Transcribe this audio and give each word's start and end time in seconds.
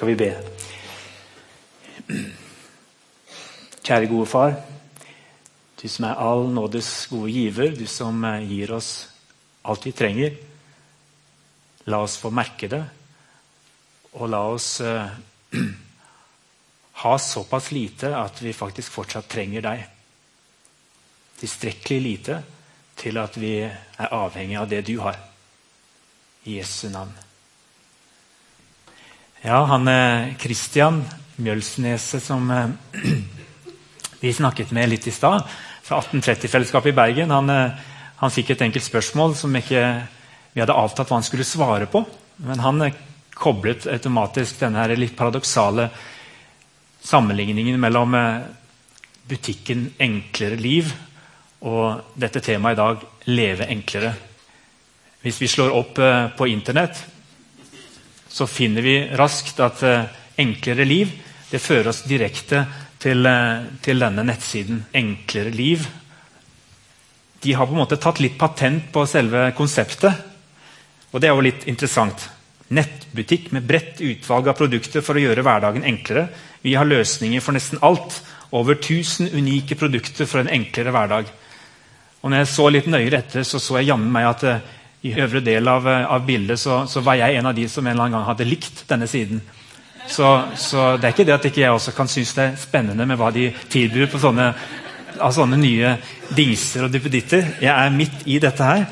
skal 0.00 0.14
vi 0.14 0.16
be. 0.16 0.32
Kjære 3.84 4.06
gode 4.08 4.28
far. 4.30 4.54
Du 5.76 5.84
som 5.92 6.06
er 6.08 6.22
all 6.24 6.46
nådes 6.48 6.88
gode 7.10 7.34
giver, 7.34 7.74
du 7.76 7.84
som 7.84 8.24
eh, 8.24 8.46
gir 8.48 8.72
oss 8.72 9.10
alt 9.68 9.84
vi 9.84 9.92
trenger. 9.92 10.40
La 11.92 12.00
oss 12.00 12.16
få 12.16 12.32
merke 12.32 12.72
det, 12.72 12.80
og 14.16 14.32
la 14.32 14.40
oss 14.48 14.72
uh, 14.80 15.12
ha 17.04 17.14
såpass 17.20 17.68
lite 17.76 18.16
at 18.16 18.40
vi 18.40 18.56
faktisk 18.56 18.96
fortsatt 18.96 19.28
trenger 19.28 19.68
deg. 19.68 19.84
Tilstrekkelig 21.44 22.04
lite 22.08 22.44
til 22.96 23.20
at 23.20 23.36
vi 23.36 23.58
er 23.68 24.14
avhengig 24.16 24.62
av 24.64 24.72
det 24.72 24.86
du 24.88 24.96
har. 25.04 25.20
I 26.48 26.62
Jesu 26.62 26.88
navn. 26.88 27.12
Ja, 29.42 29.64
han 29.64 29.88
Kristian 29.88 30.36
Christian 30.38 31.04
Mjølsneset 31.40 32.22
som 32.22 32.50
eh, 32.50 32.68
vi 34.20 34.32
snakket 34.32 34.70
med 34.76 34.90
litt 34.90 35.06
i 35.08 35.12
stad, 35.14 35.46
fra 35.82 36.00
1830-fellesskapet 36.02 36.92
i 36.92 36.96
Bergen, 36.96 37.30
han, 37.32 37.50
eh, 37.50 37.78
han, 38.20 38.32
fikk 38.34 38.52
et 38.52 38.64
enkelt 38.66 38.84
spørsmål 38.84 39.32
som 39.38 39.54
ikke 39.56 39.84
vi 40.52 40.60
hadde 40.60 40.76
avtalt 40.76 41.08
hva 41.08 41.20
han 41.20 41.24
skulle 41.24 41.46
svare 41.48 41.88
på. 41.88 42.02
Men 42.44 42.60
han 42.60 42.84
eh, 42.84 42.98
koblet 43.32 43.86
automatisk 43.88 44.60
denne 44.60 44.84
litt 44.98 45.16
paradoksale 45.16 45.88
sammenligningen 47.00 47.80
mellom 47.80 48.12
butikken 49.24 49.86
'Enklere 49.96 50.58
liv' 50.60 50.92
og 51.64 52.12
dette 52.12 52.42
temaet 52.44 52.76
i 52.76 52.80
dag 52.82 53.06
'Leve 53.32 53.70
enklere'. 53.72 54.12
Hvis 55.22 55.40
vi 55.40 55.48
slår 55.48 55.72
opp 55.72 55.96
på 56.36 56.48
Internett, 56.48 57.00
så 58.30 58.46
finner 58.46 58.86
vi 58.86 58.94
raskt 59.18 59.58
at 59.60 59.82
enklere 60.40 60.86
liv 60.86 61.10
det 61.50 61.58
fører 61.58 61.90
oss 61.90 62.04
direkte 62.06 62.62
til, 63.02 63.26
eh, 63.26 63.66
til 63.82 63.98
denne 63.98 64.24
nettsiden 64.26 64.84
Enklere 64.94 65.50
liv. 65.50 65.86
De 67.42 67.52
har 67.52 67.66
på 67.66 67.72
en 67.72 67.82
måte 67.82 67.98
tatt 67.98 68.20
litt 68.20 68.38
patent 68.38 68.92
på 68.92 69.06
selve 69.06 69.50
konseptet. 69.56 70.14
Og 71.12 71.20
det 71.20 71.28
er 71.28 71.34
jo 71.34 71.40
litt 71.40 71.66
interessant. 71.66 72.28
Nettbutikk 72.70 73.50
med 73.52 73.66
bredt 73.66 74.00
utvalg 74.00 74.48
av 74.48 74.56
produkter 74.56 75.02
for 75.02 75.14
å 75.14 75.24
gjøre 75.24 75.42
hverdagen 75.42 75.82
enklere. 75.82 76.28
Vi 76.62 76.74
har 76.74 76.84
løsninger 76.84 77.40
for 77.40 77.52
nesten 77.52 77.80
alt. 77.82 78.20
Over 78.52 78.74
1000 78.74 79.32
unike 79.32 79.74
produkter 79.74 80.26
for 80.26 80.40
en 80.40 80.48
enklere 80.48 80.92
hverdag. 80.92 81.26
Og 82.22 82.30
når 82.30 82.44
jeg 82.44 82.46
så 82.46 82.68
litt 82.70 82.86
nøyere 82.86 83.18
etter, 83.18 83.42
så 83.42 83.58
så 83.58 83.78
jeg 83.78 83.88
jammen 83.88 84.12
meg 84.12 84.26
at 84.26 84.44
uh, 84.44 84.60
i 85.02 85.14
øvre 85.16 85.40
del 85.44 85.68
av, 85.68 85.86
uh, 85.86 86.12
av 86.14 86.26
bildet 86.26 86.60
så, 86.60 86.84
så, 86.90 87.00
var 87.04 87.18
jeg 87.20 87.38
en 87.38 87.48
av 87.50 87.56
de 87.56 87.66
som 87.68 87.86
en 87.86 87.92
eller 87.92 88.06
annen 88.06 88.18
gang 88.18 88.28
hadde 88.28 88.48
likt 88.48 88.84
denne 88.90 89.08
siden. 89.08 89.40
Så, 90.10 90.26
så, 90.58 90.96
det 90.98 91.06
er 91.08 91.14
ikke 91.14 91.26
det 91.28 91.36
at 91.36 91.46
ikke 91.48 91.62
jeg 91.62 91.74
også 91.76 91.94
kan 91.96 92.08
synes 92.10 92.34
det 92.36 92.44
er 92.44 92.56
spennende 92.60 93.06
med 93.06 93.20
hva 93.20 93.30
de 93.34 93.50
tilbyr 93.70 94.10
på 94.10 94.20
sånne, 94.20 94.48
av 95.20 95.34
sånne 95.36 95.58
nye 95.60 95.94
dingser 96.36 96.86
og 96.86 96.92
duppeditter. 96.92 97.54
Jeg 97.62 97.72
er 97.72 97.94
midt 97.94 98.26
i 98.26 98.40
dette 98.42 98.66
her. 98.66 98.88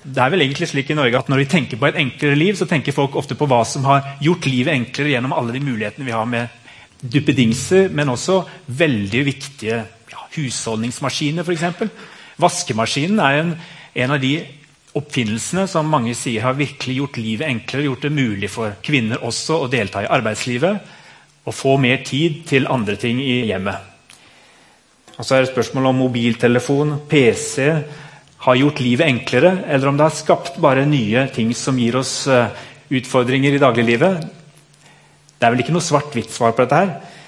Det 0.00 0.22
er 0.22 0.32
vel 0.32 0.46
egentlig 0.46 0.70
slik 0.70 0.92
i 0.92 0.96
Norge 0.96 1.18
at 1.18 1.28
Når 1.28 1.42
vi 1.42 1.48
tenker 1.52 1.76
på 1.76 1.88
et 1.90 1.98
enklere 2.00 2.38
liv, 2.38 2.54
så 2.56 2.68
tenker 2.68 2.96
folk 2.96 3.18
ofte 3.20 3.36
på 3.36 3.48
hva 3.50 3.60
som 3.68 3.84
har 3.84 4.14
gjort 4.24 4.48
livet 4.48 4.72
enklere 4.72 5.12
gjennom 5.12 5.34
alle 5.36 5.52
de 5.52 5.60
mulighetene 5.64 6.06
vi 6.06 6.16
har 6.16 6.24
med 6.28 6.48
duppedingser, 7.00 7.88
men 7.92 8.12
også 8.12 8.42
veldig 8.66 9.24
viktige 9.24 9.82
ja, 10.12 10.24
husholdningsmaskiner, 10.36 11.44
f.eks. 11.44 11.84
Vaskemaskinen 12.40 13.20
er 13.24 13.40
en, 13.40 13.54
en 14.04 14.16
av 14.16 14.20
de 14.22 14.34
oppfinnelsene 14.98 15.66
som 15.70 15.90
mange 15.90 16.14
sier 16.18 16.42
har 16.42 16.58
virkelig 16.58 16.96
gjort 16.96 17.18
livet 17.20 17.46
enklere, 17.46 17.86
gjort 17.86 18.06
det 18.06 18.14
mulig 18.14 18.50
for 18.50 18.74
kvinner 18.82 19.22
også 19.26 19.60
å 19.62 19.68
delta 19.70 20.02
i 20.02 20.10
arbeidslivet 20.10 20.96
og 21.46 21.56
få 21.56 21.76
mer 21.80 22.02
tid 22.06 22.42
til 22.48 22.68
andre 22.70 22.96
ting 23.00 23.20
i 23.22 23.44
hjemmet. 23.48 23.86
Og 25.16 25.26
så 25.26 25.36
er 25.36 25.44
det 25.44 25.52
spørsmål 25.52 25.90
om 25.90 26.00
mobiltelefon, 26.00 26.94
PC 27.08 27.68
har 28.40 28.56
gjort 28.56 28.80
livet 28.80 29.06
enklere, 29.06 29.52
eller 29.68 29.90
om 29.90 29.98
det 29.98 30.06
har 30.06 30.16
skapt 30.16 30.58
bare 30.64 30.86
nye 30.88 31.26
ting 31.34 31.52
som 31.56 31.78
gir 31.78 31.98
oss 32.00 32.24
eh, 32.30 32.48
utfordringer 32.96 33.52
i 33.52 33.60
dagliglivet. 33.60 34.24
Det 35.36 35.46
er 35.46 35.52
vel 35.52 35.62
ikke 35.64 35.74
noe 35.76 35.84
svart-hvitt 35.84 36.32
svar 36.32 36.54
på 36.56 36.64
dette. 36.64 36.80
her. 36.80 37.18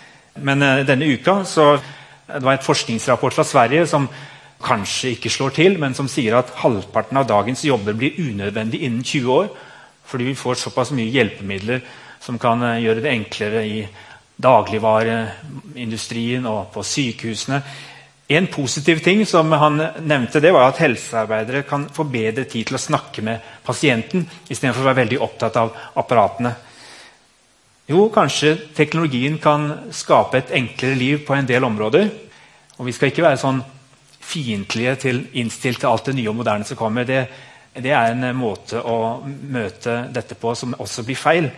Men 0.41 0.65
uh, 0.65 0.81
denne 0.89 1.09
uka 1.13 1.43
så, 1.49 1.75
det 2.29 2.45
var 2.45 2.57
et 2.57 2.65
forskningsrapport 2.65 3.37
fra 3.37 3.45
Sverige 3.45 3.87
som 3.89 4.09
kanskje 4.65 5.11
ikke 5.17 5.31
slår 5.33 5.51
til, 5.57 5.79
men 5.83 5.95
som 5.95 6.09
sier 6.11 6.35
at 6.39 6.55
halvparten 6.63 7.19
av 7.21 7.27
dagens 7.29 7.65
jobber 7.67 7.95
blir 7.99 8.21
unødvendig 8.21 8.79
innen 8.87 9.05
20 9.05 9.33
år. 9.35 9.49
Fordi 10.07 10.25
vi 10.31 10.35
får 10.39 10.55
såpass 10.61 10.91
mye 10.97 11.13
hjelpemidler 11.13 11.81
som 12.23 12.39
kan 12.39 12.63
eh, 12.67 12.83
gjøre 12.85 13.01
det 13.05 13.13
enklere 13.13 13.61
i 13.67 13.89
dagligvareindustrien 14.43 16.47
og 16.51 16.61
på 16.75 16.81
sykehusene. 16.87 17.59
En 18.33 18.47
positiv 18.49 19.03
ting 19.05 19.27
som 19.29 19.53
han 19.53 19.77
nevnte, 20.01 20.41
det 20.41 20.53
var 20.55 20.71
at 20.71 20.81
helsearbeidere 20.81 21.63
kan 21.69 21.89
få 21.93 22.05
bedre 22.09 22.45
tid 22.49 22.67
til 22.69 22.77
å 22.79 22.81
snakke 22.81 23.23
med 23.25 23.41
pasienten 23.67 24.29
istedenfor 24.49 24.83
å 24.83 24.89
være 24.89 25.03
veldig 25.03 25.19
opptatt 25.27 25.57
av 25.61 25.69
apparatene. 26.01 26.53
Jo, 27.91 28.07
kanskje 28.15 28.57
teknologien 28.77 29.39
kan 29.43 29.91
skape 29.93 30.39
et 30.39 30.51
enklere 30.55 30.95
liv 30.97 31.27
på 31.27 31.35
en 31.37 31.49
del 31.49 31.65
områder. 31.67 32.09
Og 32.79 32.87
vi 32.89 32.93
skal 32.97 33.09
ikke 33.11 33.27
være 33.27 33.43
sånn 33.43 33.61
fiendtlige 34.33 34.95
til, 35.07 35.23
innstilt 35.39 35.83
til 35.83 35.91
alt 35.91 36.09
det 36.09 36.17
nye 36.19 36.31
og 36.33 36.39
moderne 36.41 36.67
som 36.69 36.79
kommer. 36.79 37.07
Det, 37.09 37.21
det, 37.75 37.93
er 37.93 38.13
en 38.13 38.37
måte 38.37 38.81
å 38.81 39.21
møte 39.27 40.07
dette 40.13 40.39
på 40.41 40.55
som 40.59 40.77
også 40.79 41.05
blir 41.07 41.21
feil. 41.21 41.51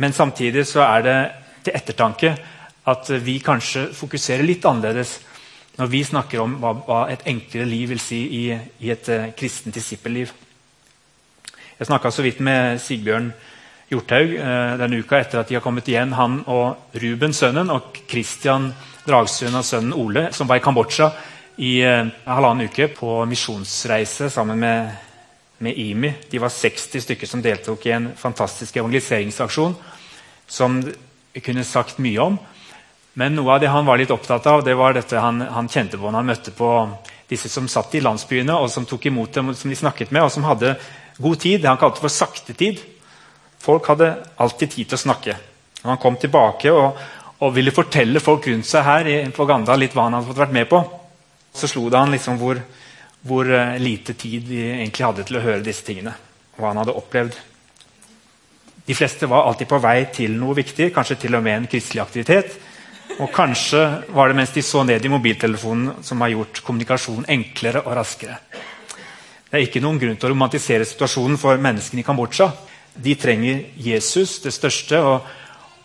Men 0.00 0.14
samtidig 0.14 0.66
så 0.70 0.84
er 0.86 1.06
det 1.06 1.18
til 1.64 1.76
ettertanke 1.76 2.34
at 2.90 3.10
vi 3.22 3.38
kanskje 3.44 3.90
fokuserer 3.94 4.46
litt 4.46 4.64
annerledes 4.66 5.18
når 5.80 5.88
vi 5.92 6.02
snakker 6.04 6.42
om 6.42 6.56
hva, 6.60 6.74
hva 6.84 7.00
et 7.12 7.22
enklere 7.30 7.68
liv 7.68 7.92
vil 7.92 8.02
si 8.02 8.20
i, 8.40 8.44
i 8.84 8.90
et 8.92 9.06
uh, 9.12 9.30
kristent 9.36 9.74
disippelliv. 9.74 10.32
Jeg 11.78 11.88
snakka 11.88 12.10
så 12.12 12.24
vidt 12.24 12.42
med 12.44 12.80
Sigbjørn 12.82 13.30
Hjorthaug 13.90 14.34
uh, 14.36 14.76
denne 14.80 15.00
uka 15.00 15.20
etter 15.20 15.40
at 15.40 15.48
de 15.48 15.56
har 15.56 15.64
kommet 15.64 15.88
igjen, 15.88 16.12
han 16.18 16.40
og 16.52 16.98
Ruben, 17.00 17.32
sønnen, 17.36 17.72
og 17.72 17.96
Christian 18.10 18.70
Dragsund 19.10 19.58
og 19.58 19.66
sønnen 19.66 19.94
Ole, 19.98 20.28
som 20.32 20.48
var 20.48 20.60
i 20.60 20.64
Kambodsja 20.64 21.10
i 21.60 21.80
eh, 21.84 22.06
halvannen 22.24 22.70
uke 22.70 22.88
på 22.94 23.24
misjonsreise 23.28 24.30
sammen 24.30 24.58
med, 24.58 24.92
med, 25.58 25.76
IMI. 25.76 26.12
De 26.30 26.38
var 26.40 26.52
60 26.54 27.04
stykker 27.04 27.28
som 27.28 27.42
deltok 27.44 27.84
i 27.86 27.92
en 27.96 28.10
fantastisk 28.16 28.78
evangeliseringsaksjon 28.80 29.74
som 30.50 30.80
vi 31.32 31.42
kunne 31.44 31.66
sagt 31.66 32.00
mye 32.00 32.22
om. 32.22 32.38
Men 33.20 33.36
noe 33.36 33.56
av 33.56 33.60
det 33.60 33.68
han 33.68 33.86
var 33.86 34.00
litt 34.00 34.14
opptatt 34.14 34.46
av, 34.46 34.64
det 34.64 34.78
var 34.78 34.94
dette 34.96 35.20
han, 35.20 35.42
han 35.42 35.68
kjente 35.68 35.98
på 35.98 36.06
når 36.06 36.22
han 36.22 36.30
møtte 36.30 36.54
på 36.56 36.70
disse 37.30 37.50
som 37.52 37.68
satt 37.70 37.94
i 37.94 38.02
landsbyene 38.02 38.56
og 38.56 38.70
som 38.72 38.86
tok 38.88 39.10
imot 39.10 39.34
dem, 39.34 39.52
som 39.54 39.70
de 39.70 39.78
snakket 39.78 40.14
med, 40.14 40.24
og 40.24 40.32
som 40.32 40.46
hadde 40.48 40.76
god 41.18 41.40
tid. 41.42 41.60
Det 41.60 41.68
han 41.68 41.78
kalte 41.78 42.02
for 42.02 42.12
saktetid. 42.14 42.80
Folk 43.60 43.90
hadde 43.92 44.14
alltid 44.40 44.72
tid 44.72 44.88
til 44.88 44.96
å 44.96 45.04
snakke. 45.04 45.36
Og 45.82 45.88
han 45.92 46.00
kom 46.00 46.16
tilbake 46.20 46.72
og, 46.72 46.96
og 47.40 47.54
ville 47.56 47.72
fortelle 47.72 48.20
folk 48.20 48.48
rundt 48.50 48.68
seg 48.68 48.84
her 48.84 49.08
i 49.08 49.18
propaganda 49.32 49.76
litt 49.78 49.94
hva 49.96 50.08
han 50.08 50.18
hadde 50.18 50.28
fått 50.28 50.42
vært 50.42 50.56
med 50.56 50.68
på. 50.68 50.80
Så 51.56 51.70
slo 51.70 51.88
det 51.90 51.98
han 51.98 52.12
liksom 52.12 52.38
hvor, 52.40 52.60
hvor 53.26 53.48
uh, 53.48 53.78
lite 53.80 54.14
tid 54.14 54.44
de 54.50 54.60
egentlig 54.68 55.06
hadde 55.06 55.24
til 55.28 55.40
å 55.40 55.44
høre 55.44 55.64
disse 55.64 55.86
tingene. 55.86 56.12
Hva 56.58 56.72
han 56.72 56.82
hadde 56.82 56.96
opplevd. 57.00 57.38
De 58.86 58.96
fleste 58.96 59.28
var 59.30 59.46
alltid 59.46 59.70
på 59.70 59.80
vei 59.80 59.98
til 60.12 60.34
noe 60.36 60.56
viktig, 60.58 60.90
kanskje 60.94 61.18
til 61.24 61.38
og 61.38 61.44
med 61.46 61.56
en 61.56 61.70
kristelig 61.70 62.02
aktivitet. 62.04 62.58
Og 63.20 63.28
kanskje 63.32 63.82
var 64.14 64.30
det 64.30 64.36
mens 64.38 64.52
de 64.54 64.62
så 64.64 64.84
ned 64.86 65.04
i 65.04 65.12
mobiltelefonen 65.12 66.04
som 66.06 66.20
har 66.24 66.32
gjort 66.34 66.62
kommunikasjon 66.66 67.28
enklere 67.30 67.82
og 67.84 67.96
raskere. 67.98 68.38
Det 69.50 69.58
er 69.58 69.66
ikke 69.66 69.82
noen 69.82 69.98
grunn 69.98 70.18
til 70.18 70.28
å 70.28 70.32
romantisere 70.32 70.86
situasjonen 70.86 71.38
for 71.40 71.58
menneskene 71.58 72.04
i 72.04 72.06
Kambodsja. 72.06 72.52
De 72.94 73.16
trenger 73.18 73.64
Jesus, 73.82 74.38
det 74.44 74.52
største, 74.54 75.00
og 75.02 75.26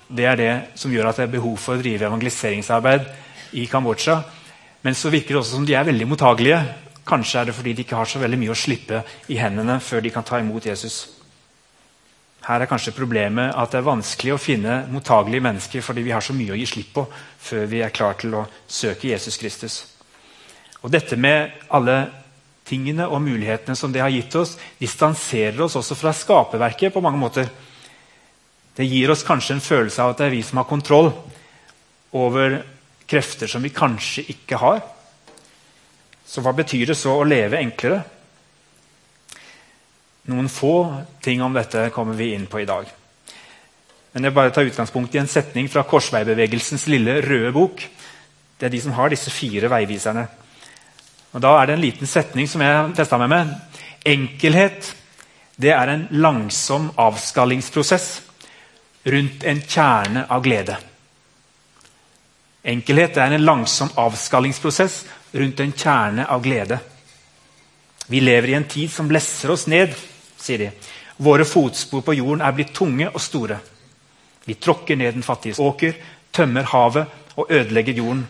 det 0.08 0.26
er 0.30 0.40
det 0.40 0.54
som 0.78 0.94
gjør 0.94 1.10
at 1.10 1.20
det 1.20 1.26
er 1.26 1.36
behov 1.38 1.58
for 1.62 1.76
å 1.76 1.82
drive 1.82 2.06
evangeliseringsarbeid 2.08 3.08
i 3.58 3.66
Kambodsja. 3.72 4.20
Men 4.86 4.98
så 4.98 5.10
virker 5.10 5.34
det 5.34 5.42
også 5.42 5.58
som 5.58 5.66
de 5.66 5.74
er 5.74 5.88
veldig 5.88 6.08
mottagelige. 6.08 6.60
Kanskje 7.06 7.40
er 7.40 7.50
det 7.50 7.56
fordi 7.58 7.74
de 7.74 7.86
ikke 7.86 7.98
har 7.98 8.10
så 8.10 8.22
veldig 8.22 8.40
mye 8.42 8.54
å 8.54 8.58
slippe 8.58 9.02
i 9.34 9.40
hendene 9.42 9.80
før 9.82 10.04
de 10.06 10.12
kan 10.14 10.26
ta 10.26 10.40
imot 10.42 10.66
Jesus. 10.66 11.00
Her 12.46 12.62
er 12.62 12.70
kanskje 12.70 12.94
problemet 12.94 13.56
at 13.58 13.74
det 13.74 13.80
er 13.80 13.88
vanskelig 13.88 14.36
å 14.36 14.42
finne 14.42 14.84
mottagelige 14.94 15.42
mennesker 15.48 15.82
fordi 15.86 16.04
vi 16.06 16.14
har 16.14 16.22
så 16.22 16.34
mye 16.38 16.54
å 16.54 16.60
gi 16.60 16.68
slipp 16.70 16.92
på 16.94 17.06
før 17.48 17.66
vi 17.72 17.82
er 17.82 17.94
klar 17.94 18.18
til 18.22 18.38
å 18.38 18.46
søke 18.70 19.10
Jesus 19.10 19.40
Kristus. 19.42 19.80
Og 20.86 20.94
Dette 20.94 21.18
med 21.18 21.56
alle 21.74 21.98
tingene 22.66 23.08
og 23.10 23.24
mulighetene 23.26 23.78
som 23.78 23.94
det 23.94 24.04
har 24.04 24.14
gitt 24.14 24.36
oss, 24.38 24.56
distanserer 24.78 25.62
oss 25.66 25.78
også 25.78 25.98
fra 25.98 26.14
skaperverket 26.14 26.94
på 26.94 27.02
mange 27.02 27.22
måter. 27.22 27.50
Det 28.76 28.86
gir 28.86 29.12
oss 29.12 29.24
kanskje 29.24 29.56
en 29.56 29.64
følelse 29.64 30.04
av 30.04 30.12
at 30.12 30.20
det 30.20 30.28
er 30.28 30.36
vi 30.36 30.42
som 30.44 30.60
har 30.60 30.68
kontroll 30.68 31.14
over 32.16 32.58
krefter 33.08 33.48
som 33.48 33.64
vi 33.64 33.72
kanskje 33.76 34.26
ikke 34.34 34.60
har. 34.60 34.82
Så 36.26 36.42
hva 36.44 36.52
betyr 36.58 36.90
det 36.90 36.98
så 37.00 37.14
å 37.20 37.28
leve 37.28 37.62
enklere? 37.62 38.02
Noen 40.26 40.50
få 40.50 40.76
ting 41.24 41.44
om 41.46 41.54
dette 41.54 41.88
kommer 41.94 42.18
vi 42.18 42.32
inn 42.34 42.48
på 42.50 42.64
i 42.64 42.68
dag. 42.68 42.90
Men 44.16 44.26
jeg 44.26 44.36
bare 44.36 44.52
tar 44.56 44.66
utgangspunkt 44.66 45.16
i 45.16 45.22
en 45.22 45.30
setning 45.30 45.70
fra 45.70 45.86
korsveibevegelsens 45.88 46.88
lille 46.90 47.20
røde 47.24 47.52
bok. 47.56 47.84
Det 48.58 48.68
er 48.68 48.74
de 48.74 48.82
som 48.82 48.96
har 48.98 49.12
disse 49.12 49.32
fire 49.32 49.70
veiviserne. 49.72 50.26
Og 51.36 51.42
Da 51.44 51.52
er 51.60 51.68
det 51.68 51.76
en 51.76 51.84
liten 51.84 52.08
setning 52.08 52.48
som 52.48 52.64
jeg 52.64 52.96
festa 52.96 53.20
meg 53.20 53.30
med. 53.30 53.56
Enkelhet 54.08 54.94
det 55.62 55.72
er 55.72 55.88
en 55.92 56.08
langsom 56.12 56.90
avskallingsprosess 57.00 58.25
rundt 59.06 59.44
en 59.44 59.62
kjerne 59.62 60.26
av 60.30 60.44
glede. 60.44 60.78
Enkelhet 62.66 63.18
er 63.22 63.36
en 63.36 63.46
langsom 63.46 63.92
avskallingsprosess 64.02 65.04
rundt 65.38 65.60
en 65.62 65.74
kjerne 65.78 66.26
av 66.26 66.42
glede. 66.42 66.80
Vi 68.08 68.22
lever 68.22 68.50
i 68.50 68.58
en 68.58 68.68
tid 68.70 68.92
som 68.92 69.12
lesser 69.12 69.54
oss 69.54 69.68
ned, 69.70 69.94
sier 70.38 70.64
de. 70.66 70.72
Våre 71.18 71.46
fotspor 71.46 72.02
på 72.06 72.18
jorden 72.18 72.42
er 72.42 72.56
blitt 72.58 72.74
tunge 72.76 73.08
og 73.12 73.22
store. 73.22 73.60
Vi 74.46 74.58
tråkker 74.62 74.98
ned 74.98 75.16
den 75.16 75.26
fattiges 75.26 75.62
åker, 75.62 75.94
tømmer 76.34 76.66
havet 76.74 77.38
og 77.38 77.52
ødelegger 77.54 78.02
jorden. 78.02 78.26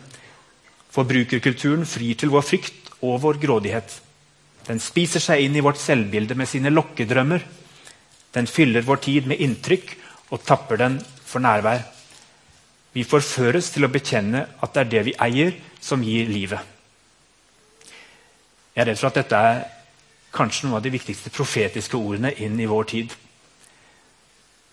Forbrukerkulturen 0.92 1.86
frir 1.88 2.16
til 2.20 2.32
vår 2.32 2.46
frykt 2.46 2.92
og 3.02 3.22
vår 3.24 3.40
grådighet. 3.42 4.02
Den 4.68 4.80
spiser 4.80 5.24
seg 5.24 5.44
inn 5.46 5.56
i 5.56 5.64
vårt 5.64 5.80
selvbilde 5.80 6.36
med 6.36 6.50
sine 6.50 6.72
lokkedrømmer. 6.74 7.44
Den 8.36 8.48
fyller 8.48 8.84
vår 8.84 9.04
tid 9.08 9.28
med 9.32 9.40
inntrykk 9.44 9.96
og 10.32 10.44
tapper 10.46 10.80
den 10.82 10.98
for 11.26 11.44
nærvær. 11.44 11.84
Vi 12.96 13.04
forføres 13.04 13.70
til 13.74 13.86
å 13.86 13.92
bekjenne 13.92 14.46
at 14.64 14.74
det 14.74 14.82
er 14.86 14.92
det 14.92 15.04
vi 15.10 15.18
eier, 15.22 15.56
som 15.82 16.02
gir 16.02 16.30
livet. 16.32 16.60
Jeg 18.76 18.82
er 18.84 18.90
redd 18.90 19.00
for 19.00 19.12
at 19.12 19.20
dette 19.20 19.40
er 19.40 19.60
kanskje 20.36 20.66
noen 20.66 20.80
av 20.80 20.84
de 20.84 20.92
viktigste 20.92 21.32
profetiske 21.32 21.98
ordene 22.00 22.34
inn 22.44 22.58
i 22.60 22.68
vår 22.68 22.88
tid. 22.92 23.14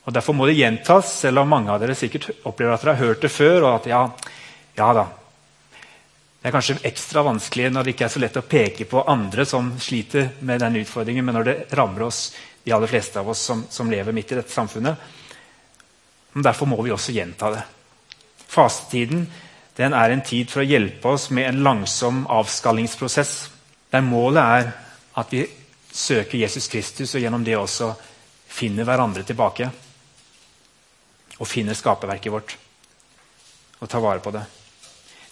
Og 0.02 0.14
Derfor 0.14 0.34
må 0.34 0.46
det 0.49 0.58
gjentas, 0.58 1.12
selv 1.20 1.43
om 1.43 1.50
mange 1.52 1.70
av 1.70 1.82
dere 1.82 1.94
sikkert 1.94 2.31
opplever 2.48 2.75
at 2.75 2.82
dere 2.82 2.96
har 2.96 3.06
hørt 3.06 3.22
det 3.22 3.31
før. 3.31 3.62
og 3.62 3.75
at 3.76 3.87
ja, 3.93 4.02
ja 4.78 4.88
da. 4.98 5.05
Det 6.43 6.50
er 6.50 6.55
kanskje 6.56 6.81
ekstra 6.88 7.22
vanskelig 7.22 7.69
når 7.70 7.84
det 7.84 7.93
ikke 7.94 8.08
er 8.08 8.14
så 8.16 8.22
lett 8.22 8.38
å 8.40 8.43
peke 8.43 8.84
på 8.90 9.05
andre 9.06 9.44
som 9.46 9.69
sliter 9.78 10.32
med 10.40 10.58
den 10.58 10.81
utfordringen, 10.81 11.25
men 11.25 11.38
når 11.38 11.44
det 11.46 11.58
rammer 11.78 12.08
oss, 12.08 12.32
de 12.64 12.72
aller 12.75 12.90
fleste 12.90 13.20
av 13.20 13.28
oss 13.31 13.44
som, 13.46 13.62
som 13.70 13.90
lever 13.90 14.14
midt 14.14 14.32
i 14.32 14.40
dette 14.40 14.50
samfunnet. 14.50 14.98
Men 16.32 16.44
Derfor 16.44 16.67
må 16.67 16.81
vi 16.82 16.93
også 16.94 17.12
gjenta 17.12 17.50
det. 17.55 17.62
Fastetiden 18.49 19.26
den 19.76 19.94
er 19.96 20.12
en 20.12 20.25
tid 20.25 20.50
for 20.52 20.61
å 20.61 20.69
hjelpe 20.69 21.14
oss 21.14 21.31
med 21.32 21.49
en 21.49 21.62
langsom 21.64 22.26
avskallingsprosess. 22.29 23.37
Der 23.93 24.05
målet 24.05 24.43
er 24.43 24.73
at 25.20 25.32
vi 25.32 25.46
søker 25.93 26.40
Jesus 26.40 26.69
Kristus 26.73 27.14
og 27.14 27.25
gjennom 27.25 27.44
det 27.44 27.56
også 27.56 27.93
finner 28.52 28.84
hverandre 28.84 29.25
tilbake 29.25 29.70
og 31.38 31.49
finner 31.49 31.76
skaperverket 31.76 32.32
vårt 32.32 32.56
og 33.82 33.88
tar 33.90 34.05
vare 34.05 34.23
på 34.23 34.32
det. 34.34 34.44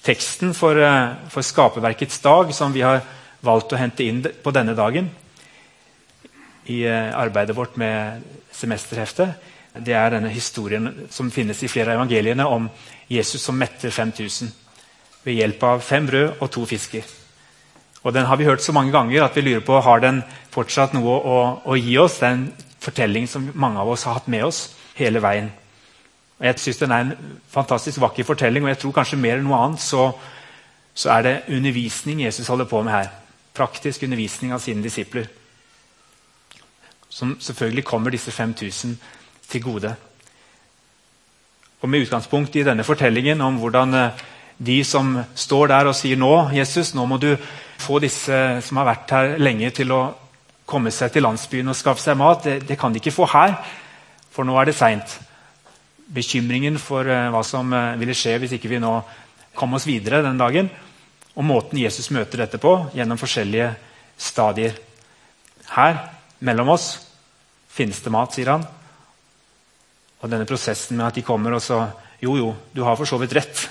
Teksten 0.02 0.54
for, 0.56 0.76
eh, 0.76 1.28
for 1.28 1.44
skaperverkets 1.44 2.18
dag, 2.24 2.54
som 2.54 2.72
vi 2.72 2.80
har 2.80 3.02
valgt 3.44 3.72
å 3.72 3.78
hente 3.78 4.04
inn 4.04 4.22
på 4.22 4.52
denne 4.52 4.74
dagen 4.74 5.10
i 6.66 6.82
eh, 6.82 7.12
arbeidet 7.14 7.56
vårt 7.56 7.76
med 7.76 8.24
semesterheftet, 8.52 9.36
det 9.78 9.94
er 9.94 10.10
denne 10.10 10.32
historien 10.34 10.88
som 11.10 11.30
finnes 11.30 11.62
i 11.62 11.68
flere 11.70 11.92
av 11.92 12.00
evangeliene 12.00 12.46
om 12.46 12.66
Jesus 13.10 13.42
som 13.42 13.58
metter 13.58 13.90
5000 13.90 14.50
ved 15.22 15.36
hjelp 15.36 15.62
av 15.62 15.82
fem 15.84 16.06
brød 16.08 16.40
og 16.40 16.50
to 16.50 16.64
fisker. 16.66 17.04
Og 18.02 18.12
Den 18.14 18.26
har 18.26 18.36
vi 18.36 18.44
hørt 18.44 18.62
så 18.62 18.72
mange 18.72 18.92
ganger 18.92 19.24
at 19.24 19.36
vi 19.36 19.40
lurer 19.40 19.60
på 19.60 19.80
har 19.80 20.00
den 20.00 20.22
fortsatt 20.50 20.94
noe 20.96 21.18
å, 21.20 21.38
å 21.64 21.76
gi 21.76 21.98
oss. 21.98 22.18
Det 22.18 22.26
er 22.26 22.32
en 22.38 22.46
fortelling 22.80 23.28
som 23.28 23.50
mange 23.54 23.78
av 23.80 23.88
oss 23.88 24.06
har 24.08 24.16
hatt 24.16 24.28
med 24.28 24.44
oss 24.44 24.70
hele 24.96 25.20
veien. 25.22 25.50
Og 26.40 26.46
jeg 26.46 26.58
synes 26.58 26.78
Den 26.78 26.92
er 26.92 27.00
en 27.00 27.38
fantastisk 27.48 28.00
vakker 28.00 28.24
fortelling, 28.24 28.64
og 28.64 28.68
jeg 28.72 28.78
tror 28.78 28.92
kanskje 28.96 29.20
mer 29.20 29.36
enn 29.38 29.44
noe 29.44 29.60
annet 29.60 29.84
så, 29.84 30.10
så 30.94 31.12
er 31.12 31.22
det 31.22 31.42
undervisning 31.48 32.24
Jesus 32.24 32.48
holder 32.48 32.64
på 32.64 32.82
med 32.82 32.92
her. 32.92 33.12
Praktisk 33.54 34.02
undervisning 34.02 34.52
av 34.52 34.64
sine 34.64 34.82
disipler. 34.82 35.28
Som 37.08 37.36
selvfølgelig 37.40 37.84
kommer 37.84 38.10
disse 38.10 38.32
5000 38.32 38.96
til 39.50 39.62
gode. 39.64 39.94
Og 41.80 41.88
Med 41.88 42.04
utgangspunkt 42.04 42.56
i 42.56 42.64
denne 42.64 42.84
fortellingen 42.84 43.40
om 43.40 43.56
hvordan 43.60 43.94
eh, 43.94 44.24
de 44.58 44.82
som 44.84 45.14
står 45.34 45.70
der 45.72 45.88
og 45.88 45.96
sier 45.96 46.18
nå, 46.20 46.50
Jesus, 46.52 46.92
nå 46.94 47.06
må 47.08 47.16
du 47.16 47.32
få 47.80 47.98
disse 48.02 48.60
som 48.60 48.76
har 48.76 48.90
vært 48.90 49.14
her 49.16 49.38
lenge, 49.40 49.70
til 49.72 49.92
å 49.96 50.02
komme 50.68 50.92
seg 50.92 51.14
til 51.14 51.24
landsbyen 51.24 51.72
og 51.72 51.78
skaffe 51.78 52.04
seg 52.04 52.18
mat, 52.20 52.44
det, 52.44 52.58
det 52.68 52.76
kan 52.78 52.92
de 52.92 53.00
ikke 53.00 53.14
få 53.14 53.26
her, 53.32 53.56
for 54.30 54.46
nå 54.46 54.58
er 54.60 54.68
det 54.68 54.76
seint 54.76 55.16
bekymringen 56.10 56.76
for 56.82 57.08
uh, 57.08 57.30
hva 57.32 57.40
som 57.46 57.72
uh, 57.72 57.96
ville 57.98 58.14
skje 58.14 58.36
hvis 58.42 58.54
ikke 58.58 58.70
vi 58.70 58.82
nå 58.82 58.92
kom 59.56 59.74
oss 59.78 59.88
videre 59.88 60.22
den 60.26 60.38
dagen. 60.38 60.68
Og 61.38 61.46
måten 61.46 61.80
Jesus 61.80 62.10
møter 62.14 62.44
dette 62.44 62.60
på, 62.60 62.74
gjennom 62.94 63.18
forskjellige 63.18 63.70
stadier. 64.20 64.76
Her, 65.72 66.02
mellom 66.44 66.74
oss, 66.74 66.92
finnes 67.70 68.02
det 68.04 68.12
mat, 68.12 68.34
sier 68.34 68.52
han. 68.52 68.66
Og 70.20 70.30
denne 70.30 70.48
prosessen 70.48 70.98
med 70.98 71.06
at 71.06 71.18
de 71.18 71.26
kommer 71.26 71.56
og 71.56 71.64
så 71.64 71.86
Jo, 72.20 72.34
jo, 72.36 72.50
du 72.76 72.82
har 72.84 72.98
for 73.00 73.08
så 73.08 73.16
vidt 73.16 73.32
rett. 73.32 73.62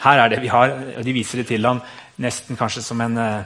Her 0.00 0.22
er 0.22 0.30
det 0.32 0.38
vi 0.40 0.48
har. 0.48 0.70
Og 0.96 1.04
de 1.04 1.12
viser 1.12 1.42
det 1.42 1.50
til 1.50 1.66
ham 1.66 1.82
nesten 2.16 2.56
kanskje 2.56 2.80
som 2.80 3.00
en, 3.04 3.18
uh, 3.18 3.44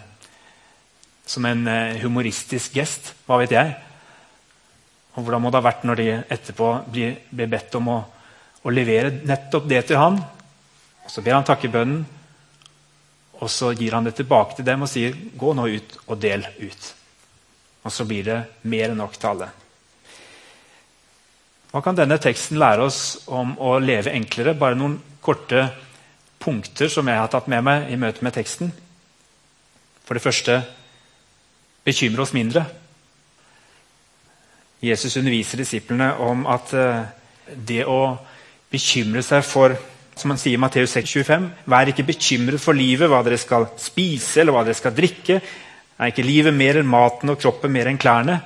som 1.26 1.44
en 1.44 1.64
humoristisk 1.99 2.76
gest. 2.79 3.17
Hva 3.26 3.40
vet 3.43 3.56
jeg? 3.56 3.73
Og 5.17 5.25
Hvordan 5.25 5.43
må 5.43 5.50
det 5.50 5.58
ha 5.58 5.67
vært 5.67 5.82
når 5.90 5.99
de 5.99 6.06
etterpå 6.37 6.69
blir, 6.87 7.17
blir 7.35 7.50
bedt 7.50 7.75
om 7.81 7.90
å 7.90 7.99
å, 8.62 8.75
levere 8.75 9.12
nettopp 9.26 9.69
det 9.69 9.82
til 9.88 10.00
ham. 10.00 10.19
Og 11.05 11.11
Så 11.11 11.25
ber 11.25 11.38
han 11.38 11.46
takke 11.46 11.70
bønnen, 11.73 12.05
og 13.38 13.50
så 13.50 13.70
gir 13.73 13.94
han 13.94 14.05
det 14.05 14.17
tilbake 14.19 14.56
til 14.56 14.67
dem 14.67 14.82
og 14.82 14.88
sier, 14.91 15.14
'Gå 15.14 15.55
nå 15.55 15.67
ut 15.67 15.99
og 16.06 16.19
del 16.20 16.46
ut.' 16.58 16.94
Og 17.84 17.93
så 17.93 18.05
blir 18.05 18.25
det 18.25 18.44
mer 18.62 18.91
enn 18.91 18.99
nok 18.99 19.14
til 19.17 19.29
alle. 19.29 19.49
Hva 21.69 21.82
kan 21.85 21.97
denne 21.97 22.17
teksten 22.20 22.56
lære 22.61 22.87
oss 22.87 23.00
om 23.29 23.53
å 23.61 23.76
leve 23.82 24.15
enklere? 24.17 24.56
Bare 24.56 24.79
noen 24.79 24.97
korte 25.20 25.67
punkter 26.41 26.88
som 26.88 27.09
jeg 27.09 27.20
har 27.20 27.29
tatt 27.29 27.49
med 27.50 27.65
meg 27.67 27.91
i 27.93 27.99
møte 28.00 28.25
med 28.25 28.32
teksten. 28.37 28.70
For 30.09 30.17
det 30.17 30.25
første 30.25 30.62
bekymre 31.85 32.25
oss 32.25 32.32
mindre. 32.37 32.65
Jesus 34.81 35.19
underviser 35.19 35.61
disiplene 35.61 36.12
om 36.25 36.47
at 36.49 36.73
eh, 36.73 37.05
det 37.53 37.82
å 37.85 38.17
bekymre 38.73 39.25
seg 39.26 39.44
for 39.44 39.75
som 40.19 40.32
han 40.32 40.41
sier 40.41 40.56
i 40.56 40.60
Matteus 40.60 40.96
6,25.: 40.96 41.48
Vær 41.70 41.91
ikke 41.93 42.06
bekymret 42.08 42.63
for 42.63 42.75
livet, 42.75 43.10
hva 43.10 43.20
dere 43.27 43.39
skal 43.39 43.69
spise 43.79 44.41
eller 44.41 44.56
hva 44.56 44.65
dere 44.67 44.79
skal 44.79 44.94
drikke. 44.96 45.41
Er 45.98 46.13
ikke 46.13 46.27
livet 46.27 46.55
mer 46.55 46.81
enn 46.81 46.89
maten 46.91 47.31
og 47.31 47.39
kroppen 47.43 47.75
mer 47.75 47.91
enn 47.91 48.01
klærne? 48.01 48.41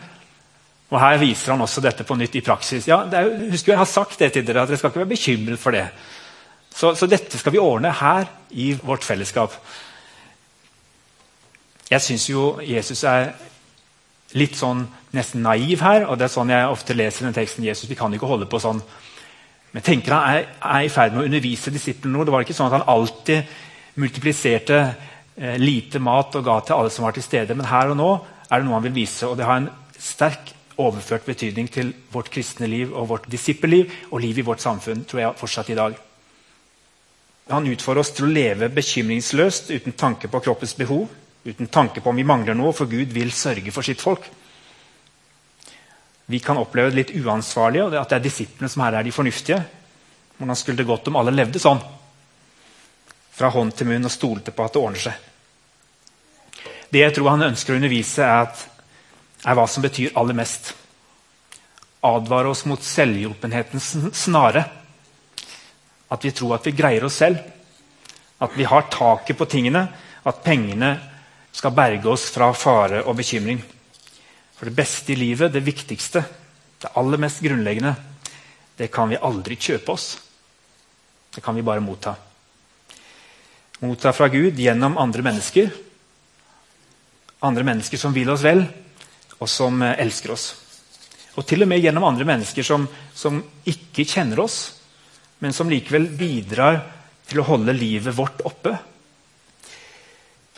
Og 0.93 0.99
Her 1.01 1.21
viser 1.23 1.55
han 1.55 1.65
også 1.65 1.81
dette 1.81 2.05
på 2.05 2.17
nytt 2.21 2.35
i 2.37 2.45
praksis. 2.45 2.87
Ja, 2.89 3.01
er, 3.09 3.31
husker 3.51 3.73
Jeg 3.73 3.81
har 3.81 3.89
sagt 3.89 4.19
det 4.21 4.33
til 4.35 4.45
dere, 4.47 4.63
at 4.63 4.69
dere 4.69 4.81
skal 4.81 4.93
ikke 4.93 5.05
være 5.05 5.15
bekymret 5.15 5.61
for 5.61 5.73
det. 5.73 5.87
Så, 6.73 6.95
så 6.97 7.09
dette 7.09 7.41
skal 7.41 7.53
vi 7.53 7.61
ordne 7.61 7.93
her 7.97 8.29
i 8.51 8.73
vårt 8.77 9.05
fellesskap. 9.05 9.57
Jeg 11.91 12.01
syns 12.01 12.29
jo 12.29 12.59
Jesus 12.65 13.05
er 13.09 13.33
litt 14.37 14.57
sånn 14.57 14.85
nesten 15.13 15.43
naiv 15.45 15.81
her. 15.85 16.07
og 16.07 16.19
det 16.19 16.29
er 16.29 16.37
sånn 16.37 16.53
jeg 16.53 16.69
ofte 16.69 16.97
leser 16.97 17.27
den 17.29 17.37
teksten. 17.37 17.65
Jesus, 17.65 17.89
vi 17.89 17.97
kan 17.97 18.13
ikke 18.13 18.29
holde 18.29 18.49
på 18.49 18.61
sånn 18.61 18.81
men 19.73 19.85
tenker 19.85 20.13
han 20.13 20.37
er, 20.37 20.49
er, 20.61 20.85
i 20.85 20.93
ferd 20.93 21.15
med 21.15 21.23
å 21.23 21.29
undervise 21.31 21.73
disiplene 21.73 22.13
noe. 22.13 22.27
Det 22.29 22.33
var 22.35 22.45
ikke 22.45 22.57
sånn 22.57 22.69
at 22.69 22.77
han 22.77 22.91
alltid 22.93 23.55
multipliserte 24.03 24.81
eh, 24.83 25.57
lite 25.61 26.01
mat 26.03 26.37
og 26.37 26.45
ga 26.45 26.59
til 26.61 26.77
alle 26.77 26.93
som 26.93 27.07
var 27.07 27.17
til 27.17 27.25
stede. 27.25 27.57
Men 27.57 27.71
her 27.71 27.93
og 27.93 27.97
nå 27.97 28.11
er 28.51 28.61
det 28.61 28.67
noe 28.67 28.77
han 28.77 28.85
vil 28.85 28.99
vise, 28.99 29.25
og 29.25 29.39
det 29.39 29.47
har 29.49 29.63
en 29.63 29.71
sterk 29.97 30.53
overført 30.81 31.27
betydning 31.27 31.69
til 31.73 31.93
vårt 32.13 32.31
kristne 32.33 32.69
liv 32.71 32.93
og 32.95 33.09
vårt 33.11 33.29
disippelliv 33.31 33.91
og 34.11 34.21
liv 34.25 34.39
i 34.39 34.47
vårt 34.47 34.65
samfunn 34.65 35.05
tror 35.09 35.21
jeg 35.21 35.39
fortsatt 35.41 35.73
i 35.73 35.79
dag. 35.79 35.97
Han 37.51 37.67
utfordrer 37.69 38.01
oss 38.01 38.13
til 38.17 38.29
å 38.29 38.33
leve 38.33 38.71
bekymringsløst 38.73 39.73
uten 39.75 39.97
tanke 39.99 40.31
på 40.31 40.41
kroppens 40.41 40.77
behov, 40.79 41.09
uten 41.45 41.67
tanke 41.67 42.01
på 42.01 42.11
om 42.11 42.17
vi 42.17 42.25
mangler 42.25 42.55
noe, 42.55 42.73
for 42.73 42.87
Gud 42.89 43.13
vil 43.13 43.33
sørge 43.35 43.75
for 43.75 43.85
sitt 43.85 44.01
folk 44.01 44.31
vi 46.33 46.39
kan 46.39 46.57
oppleve 46.57 46.91
det 46.91 46.97
litt 46.97 47.11
uansvarlige, 47.25 47.85
og 47.85 47.97
at 47.99 48.09
det 48.09 48.17
er 48.17 48.25
disiplene 48.25 48.71
som 48.73 48.85
her 48.87 48.97
er 48.97 49.05
de 49.05 49.13
fornuftige. 49.13 49.59
Hvordan 50.39 50.57
skulle 50.57 50.81
det 50.81 50.89
gått 50.89 51.11
om 51.11 51.19
alle 51.21 51.35
levde 51.35 51.61
sånn? 51.61 51.81
Fra 53.37 53.51
hånd 53.53 53.75
til 53.77 53.91
munn 53.91 54.09
og 54.09 54.15
stolte 54.15 54.55
på 54.55 54.65
at 54.65 54.73
det 54.73 54.81
ordner 54.81 55.03
seg. 55.03 55.29
Det 56.93 57.03
jeg 57.03 57.15
tror 57.17 57.31
han 57.35 57.49
ønsker 57.51 57.75
å 57.75 57.81
undervise, 57.81 58.25
er, 58.25 58.47
at, 58.47 58.65
er 59.43 59.59
hva 59.59 59.67
som 59.67 59.83
betyr 59.85 60.15
aller 60.19 60.37
mest. 60.39 60.73
Advare 62.03 62.51
oss 62.51 62.65
mot 62.71 62.83
selvhjulpenhetens 62.83 63.95
snare. 64.17 64.65
At 66.13 66.25
vi 66.25 66.33
tror 66.35 66.57
at 66.57 66.67
vi 66.67 66.75
greier 66.77 67.05
oss 67.07 67.19
selv. 67.23 67.39
At 68.43 68.57
vi 68.59 68.67
har 68.67 68.91
taket 68.91 69.39
på 69.39 69.49
tingene. 69.51 69.87
At 70.27 70.43
pengene 70.45 70.95
skal 71.53 71.75
berge 71.77 72.11
oss 72.11 72.29
fra 72.33 72.53
fare 72.57 73.03
og 73.05 73.17
bekymring. 73.19 73.61
For 74.57 74.71
det 74.71 74.79
beste 74.79 75.13
i 75.13 75.19
livet, 75.19 75.53
det 75.53 75.65
viktigste, 75.67 76.23
det 76.83 76.93
aller 76.99 77.19
mest 77.19 77.43
grunnleggende, 77.43 77.95
det 78.79 78.91
kan 78.95 79.11
vi 79.11 79.19
aldri 79.19 79.57
kjøpe 79.59 79.93
oss. 79.93 80.07
Det 81.35 81.43
kan 81.43 81.57
vi 81.57 81.65
bare 81.67 81.83
motta. 81.83 82.15
Motta 83.83 84.13
fra 84.15 84.29
Gud 84.31 84.59
gjennom 84.59 84.99
andre 85.03 85.25
mennesker. 85.27 85.73
Andre 87.43 87.67
mennesker 87.67 87.99
som 87.99 88.15
vil 88.15 88.31
oss 88.31 88.45
vel, 88.47 88.63
og 89.43 89.51
som 89.51 89.83
eh, 89.83 89.99
elsker 90.03 90.35
oss. 90.35 90.47
Og 91.37 91.47
til 91.49 91.65
og 91.65 91.71
med 91.71 91.81
gjennom 91.83 92.07
andre 92.07 92.27
mennesker 92.29 92.67
som, 92.67 92.87
som 93.17 93.41
ikke 93.69 94.07
kjenner 94.09 94.43
oss, 94.45 94.59
men 95.43 95.55
som 95.57 95.71
likevel 95.71 96.07
bidrar 96.15 96.83
til 97.29 97.41
å 97.43 97.47
holde 97.49 97.75
livet 97.75 98.15
vårt 98.15 98.45
oppe. 98.47 98.77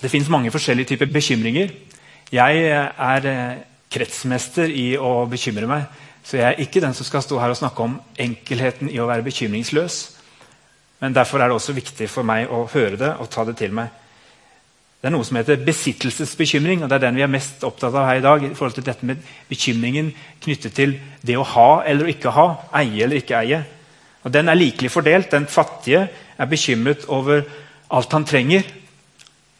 Det 0.00 0.10
fins 0.12 0.28
mange 0.28 0.52
forskjellige 0.52 0.92
typer 0.92 1.12
bekymringer. 1.14 1.70
Jeg 2.34 2.64
er 2.68 3.30
eh, 3.30 3.62
kretsmester 3.94 4.68
i 4.68 4.92
å 4.98 5.22
bekymre 5.30 5.70
meg. 5.70 5.86
Så 6.24 6.38
jeg 6.38 6.48
er 6.48 6.60
ikke 6.64 6.82
den 6.82 6.96
som 6.96 7.06
skal 7.06 7.22
stå 7.24 7.38
her 7.40 7.52
og 7.52 7.58
snakke 7.60 7.84
om 7.84 7.98
enkelheten 8.20 8.90
i 8.90 9.00
å 9.00 9.08
være 9.08 9.26
bekymringsløs. 9.26 9.98
Men 11.04 11.14
derfor 11.16 11.40
er 11.40 11.50
det 11.50 11.58
også 11.58 11.76
viktig 11.76 12.08
for 12.08 12.26
meg 12.26 12.48
å 12.48 12.64
høre 12.72 12.96
det 13.00 13.12
og 13.20 13.28
ta 13.32 13.44
det 13.44 13.58
til 13.60 13.74
meg. 13.76 13.92
Det 15.04 15.10
er 15.10 15.12
noe 15.18 15.26
som 15.28 15.36
heter 15.36 15.58
besittelsesbekymring, 15.60 16.80
og 16.80 16.88
det 16.88 16.96
er 16.96 17.02
den 17.02 17.18
vi 17.18 17.22
er 17.26 17.28
mest 17.28 17.60
opptatt 17.68 17.92
av 17.92 18.06
her 18.08 18.22
i 18.22 18.24
dag. 18.24 18.44
i 18.44 18.54
forhold 18.56 18.72
til 18.78 18.84
dette 18.86 19.04
med 19.04 19.18
Bekymringen 19.50 20.06
knyttet 20.40 20.72
til 20.72 20.94
det 21.20 21.34
å 21.36 21.42
ha 21.44 21.82
eller 21.84 22.08
ikke 22.08 22.30
ha, 22.32 22.46
eie 22.80 23.04
eller 23.04 23.20
ikke 23.20 23.36
eie. 23.36 23.58
Og 24.24 24.32
Den 24.32 24.48
er 24.48 24.56
likelig 24.56 24.90
fordelt. 24.90 25.30
Den 25.30 25.44
fattige 25.44 26.08
er 26.38 26.46
bekymret 26.46 27.04
over 27.08 27.42
alt 27.90 28.12
han 28.12 28.24
trenger. 28.24 28.62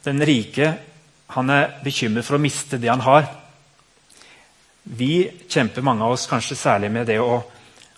Den 0.03 0.25
rike 0.25 0.73
han 1.27 1.49
er 1.49 1.77
bekymret 1.83 2.25
for 2.25 2.39
å 2.39 2.41
miste 2.41 2.79
det 2.81 2.89
han 2.89 3.05
har. 3.05 3.29
Vi 4.83 5.29
kjemper 5.47 5.85
mange 5.85 6.01
av 6.01 6.15
oss 6.15 6.25
kanskje 6.25 6.57
særlig 6.57 6.89
med 6.89 7.05
det 7.05 7.19
å, 7.21 7.37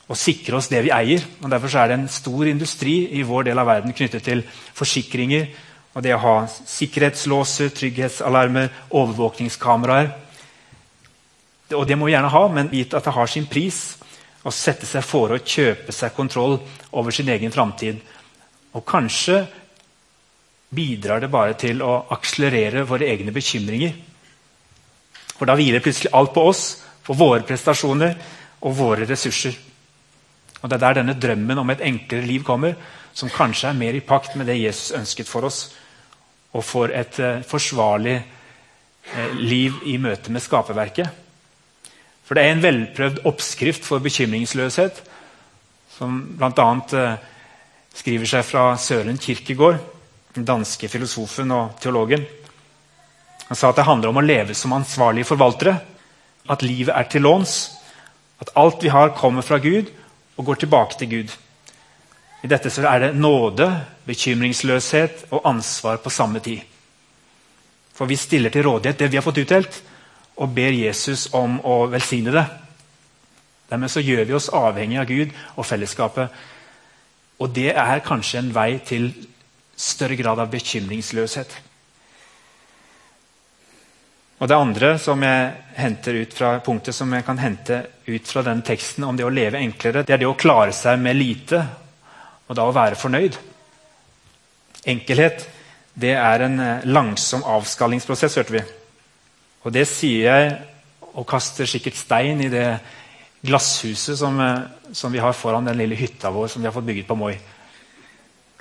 å 0.07 0.19
sikre 0.19 0.59
oss 0.59 0.67
det 0.67 0.83
vi 0.83 0.91
eier. 0.91 1.23
og 1.41 1.47
Derfor 1.49 1.79
er 1.79 1.87
det 1.87 1.97
en 2.01 2.11
stor 2.11 2.43
industri 2.45 2.97
i 3.15 3.23
vår 3.23 3.47
del 3.47 3.63
av 3.63 3.71
verden 3.71 3.95
knyttet 3.95 4.27
til 4.27 4.43
forsikringer 4.75 5.47
og 5.97 6.03
det 6.05 6.13
å 6.13 6.21
ha 6.21 6.35
sikkerhetslåser, 6.45 7.71
trygghetsalarmer, 7.73 8.67
overvåkningskameraer. 8.93 10.11
Og 11.73 11.87
det 11.89 11.95
må 11.97 12.05
vi 12.05 12.13
gjerne 12.13 12.29
ha, 12.29 12.41
men 12.53 12.69
vite 12.69 12.99
at 12.99 13.07
det 13.07 13.15
har 13.15 13.31
sin 13.31 13.47
pris 13.49 13.79
å 14.45 14.53
sette 14.53 14.85
seg 14.85 15.01
for 15.01 15.33
å 15.33 15.41
kjøpe 15.41 15.95
seg 15.95 16.13
kontroll 16.13 16.59
over 16.93 17.15
sin 17.15 17.31
egen 17.33 17.51
framtid. 17.51 17.97
Og 18.77 18.85
kanskje 18.85 19.39
bidrar 20.69 21.23
det 21.23 21.31
bare 21.33 21.57
til 21.57 21.81
å 21.81 22.03
akselerere 22.13 22.85
våre 22.85 23.09
egne 23.09 23.33
bekymringer. 23.33 23.97
For 25.33 25.49
da 25.49 25.57
hviler 25.57 25.81
plutselig 25.81 26.13
alt 26.13 26.35
på 26.35 26.45
oss, 26.45 26.63
på 27.01 27.17
våre 27.17 27.41
prestasjoner 27.47 28.13
og 28.61 28.77
våre 28.77 29.09
ressurser. 29.09 29.57
Og 30.61 30.69
Det 30.69 30.77
er 30.77 30.85
der 30.85 31.01
denne 31.01 31.17
drømmen 31.17 31.57
om 31.57 31.73
et 31.73 31.81
enklere 31.81 32.25
liv 32.25 32.45
kommer, 32.45 32.77
som 33.17 33.33
kanskje 33.33 33.71
er 33.71 33.81
mer 33.81 33.97
i 33.97 34.05
pakt 34.05 34.35
med 34.37 34.45
det 34.45 34.61
Jesus 34.61 34.93
ønsket 34.93 35.29
for 35.29 35.49
oss, 35.49 35.73
og 36.57 36.65
for 36.65 36.93
et 36.93 37.19
uh, 37.21 37.43
forsvarlig 37.45 38.17
uh, 38.17 39.37
liv 39.37 39.77
i 39.85 39.97
møte 40.01 40.33
med 40.33 40.43
skaperverket. 40.43 41.09
For 42.25 42.35
det 42.35 42.43
er 42.43 42.55
en 42.55 42.63
velprøvd 42.63 43.21
oppskrift 43.29 43.85
for 43.87 44.03
bekymringsløshet, 44.03 45.03
som 45.97 46.19
bl.a. 46.39 46.67
Uh, 46.91 47.37
skriver 47.97 48.29
seg 48.29 48.45
fra 48.45 48.71
Søren 48.81 49.21
Kirkegård, 49.21 49.79
den 50.35 50.45
danske 50.45 50.89
filosofen 50.91 51.53
og 51.55 51.77
teologen. 51.81 52.25
Han 53.47 53.57
sa 53.57 53.71
at 53.71 53.79
det 53.79 53.87
handler 53.87 54.11
om 54.11 54.19
å 54.19 54.25
leve 54.25 54.55
som 54.57 54.75
ansvarlige 54.75 55.29
forvaltere. 55.29 55.77
At 56.51 56.63
livet 56.65 56.93
er 56.95 57.07
til 57.09 57.23
låns. 57.25 57.55
At 58.43 58.51
alt 58.59 58.83
vi 58.83 58.91
har, 58.93 59.15
kommer 59.17 59.45
fra 59.45 59.57
Gud 59.63 59.89
og 60.37 60.45
går 60.45 60.61
tilbake 60.61 60.99
til 60.99 61.09
Gud. 61.09 61.31
I 62.43 62.49
dette 62.49 62.69
så 62.69 62.83
er 62.85 62.99
det 63.01 63.15
nåde, 63.17 63.67
bekymringsløshet 64.05 65.27
og 65.31 65.47
ansvar 65.49 65.97
på 66.03 66.13
samme 66.13 66.39
tid. 66.43 66.61
For 67.97 68.05
vi 68.05 68.15
stiller 68.15 68.53
til 68.53 68.67
rådighet 68.67 68.99
det 68.99 69.09
vi 69.11 69.17
har 69.17 69.25
fått 69.25 69.41
utdelt, 69.41 69.81
og 70.37 70.53
ber 70.53 70.75
Jesus 70.75 71.27
om 71.33 71.57
å 71.65 71.87
velsigne 71.89 72.33
det. 72.35 72.45
Dermed 73.71 73.91
så 73.91 74.03
gjør 74.05 74.27
vi 74.29 74.35
oss 74.37 74.51
avhengig 74.53 74.99
av 75.01 75.09
Gud 75.09 75.33
og 75.55 75.65
fellesskapet. 75.65 76.35
Og 77.41 77.49
det 77.53 77.71
er 77.73 78.05
kanskje 78.05 78.43
en 78.43 78.53
vei 78.53 78.77
til 78.85 79.09
større 79.77 80.15
grad 80.17 80.39
av 80.39 80.51
bekymringsløshet. 80.53 81.57
Og 84.37 84.47
Det 84.47 84.57
andre 84.57 84.91
som 85.01 85.23
jeg 85.25 85.53
henter 85.75 86.21
ut 86.21 86.33
fra 86.33 86.59
punktet 86.61 86.93
som 86.93 87.13
jeg 87.13 87.25
kan 87.25 87.39
hente 87.41 87.81
ut 88.05 88.27
fra 88.29 88.43
denne 88.45 88.61
teksten 88.61 89.03
om 89.03 89.17
det 89.17 89.25
å 89.25 89.33
leve 89.33 89.57
enklere, 89.57 90.03
det 90.05 90.13
er 90.13 90.21
det 90.21 90.29
å 90.29 90.37
klare 90.37 90.73
seg 90.77 90.99
med 91.01 91.17
lite, 91.17 91.63
og 92.47 92.55
da 92.55 92.65
å 92.67 92.75
være 92.75 92.99
fornøyd. 92.99 93.37
Enkelhet 94.87 95.47
det 95.97 96.13
er 96.13 96.45
en 96.45 96.59
eh, 96.61 96.85
langsom 96.85 97.43
avskallingsprosess, 97.47 98.37
hørte 98.37 98.53
vi. 98.53 98.63
Og 99.65 99.73
det 99.73 99.87
sier 99.89 100.27
jeg 100.27 100.51
og 101.17 101.25
kaster 101.27 101.65
sikkert 101.69 101.97
stein 101.97 102.43
i 102.45 102.51
det 102.53 102.67
glasshuset 103.47 104.19
som, 104.19 104.37
eh, 104.39 104.93
som 104.93 105.13
vi 105.13 105.23
har 105.23 105.33
foran 105.33 105.65
den 105.65 105.79
lille 105.79 105.97
hytta 105.97 106.31
vår 106.33 106.51
som 106.53 106.61
vi 106.61 106.69
har 106.69 106.75
fått 106.75 106.87
bygget 106.87 107.09
på 107.09 107.17
Moi. 107.17 107.33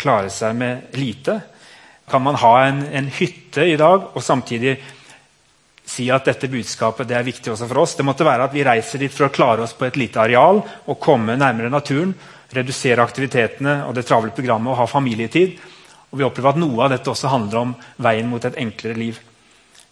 Klare 0.00 0.33
seg 0.33 0.57
med 0.57 0.97
lite. 0.97 1.40
Kan 2.09 2.25
man 2.25 2.38
ha 2.40 2.55
en, 2.64 2.83
en 2.88 3.11
hytte 3.12 3.66
i 3.69 3.76
dag 3.76 4.12
og 4.14 4.25
samtidig 4.25 4.78
si 5.87 6.09
at 6.11 6.26
dette 6.26 6.50
budskapet 6.50 7.07
det 7.07 7.14
er 7.19 7.26
viktig 7.26 7.52
også 7.52 7.69
for 7.69 7.85
oss. 7.85 7.95
Det 7.99 8.07
måtte 8.07 8.26
være 8.26 8.49
at 8.49 8.55
vi 8.55 8.64
reiser 8.66 9.05
dit 9.05 9.12
for 9.12 9.28
å 9.28 9.35
klare 9.35 9.62
oss 9.62 9.76
på 9.76 9.87
et 9.87 9.99
lite 10.00 10.19
areal 10.25 10.59
og 10.64 10.99
komme 11.02 11.37
nærmere 11.38 11.71
naturen. 11.71 12.14
Redusere 12.55 13.03
aktivitetene 13.03 13.81
og 13.87 13.95
det 13.97 14.07
travle 14.07 14.35
programmet 14.35 14.73
og 14.73 14.79
ha 14.83 14.87
familietid. 14.91 15.57
Og 16.11 16.19
Vi 16.19 16.26
opplever 16.26 16.55
at 16.55 16.61
noe 16.61 16.85
av 16.85 16.93
dette 16.95 17.11
også 17.11 17.33
handler 17.33 17.62
om 17.62 17.75
veien 17.97 18.29
mot 18.31 18.45
et 18.45 18.59
enklere 18.62 18.99
liv. 18.99 19.19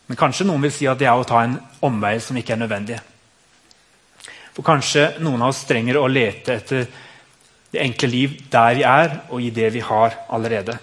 Men 0.06 0.20
kanskje 0.20 0.46
noen 0.46 0.62
vil 0.62 0.72
si 0.72 0.86
at 0.86 1.00
det 1.00 1.08
er 1.08 1.18
å 1.18 1.26
ta 1.26 1.42
en 1.42 1.58
omvei 1.84 2.18
som 2.20 2.36
ikke 2.36 2.54
er 2.54 2.62
nødvendig. 2.62 3.00
For 4.54 4.62
kanskje 4.62 5.16
noen 5.24 5.42
av 5.42 5.50
oss 5.50 5.64
trenger 5.66 5.98
å 5.98 6.06
lete 6.06 6.58
etter 6.60 6.86
det 7.74 7.82
enkle 7.82 8.08
liv 8.08 8.34
der 8.50 8.74
vi 8.78 8.84
er, 8.86 9.14
og 9.34 9.42
i 9.42 9.50
det 9.50 9.72
vi 9.74 9.80
har 9.82 10.14
allerede. 10.30 10.76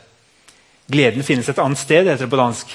Gleden 0.92 1.24
finnes 1.24 1.48
et 1.48 1.60
annet 1.64 1.80
sted, 1.80 2.10
heter 2.10 2.26
det 2.26 2.34
på 2.34 2.40
dansk. 2.40 2.74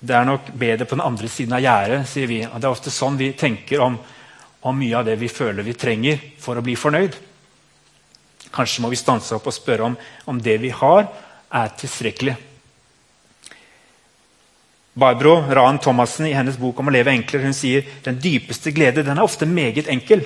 Det 0.00 0.14
er 0.14 0.24
nok 0.24 0.52
bedre 0.56 0.86
på 0.86 0.96
den 0.96 1.04
andre 1.04 1.28
siden 1.28 1.56
av 1.58 1.60
gjerdet, 1.60 2.06
sier 2.08 2.30
vi. 2.30 2.38
Og 2.46 2.56
det 2.56 2.68
er 2.68 2.72
ofte 2.72 2.92
sånn 2.94 3.18
vi 3.20 3.32
tenker 3.36 3.82
om, 3.84 3.98
om, 4.62 4.78
mye 4.78 4.96
av 4.96 5.04
det 5.04 5.18
vi 5.20 5.28
føler 5.28 5.66
vi 5.66 5.76
trenger 5.76 6.22
for 6.40 6.56
å 6.56 6.64
bli 6.64 6.78
fornøyd. 6.78 7.18
Kanskje 8.54 8.82
må 8.84 8.90
vi 8.92 9.00
stanse 9.00 9.34
opp 9.36 9.46
og 9.48 9.54
spørre 9.54 9.90
om, 9.90 9.96
om 10.26 10.38
det 10.42 10.58
vi 10.62 10.70
har, 10.74 11.08
er 11.48 11.74
tilstrekkelig. 11.80 12.36
Barbro 14.98 15.36
Ran 15.54 15.78
Thomassen 15.78 16.26
i 16.26 16.34
hennes 16.34 16.58
bok 16.58 16.80
om 16.80 16.90
å 16.90 16.92
leve 16.92 17.12
enklere 17.14 17.46
hun 17.46 17.54
sier 17.54 17.86
den 18.02 18.18
dypeste 18.18 18.72
glede 18.74 19.04
den 19.06 19.18
er 19.18 19.26
ofte 19.26 19.46
meget 19.46 19.86
enkel. 19.92 20.24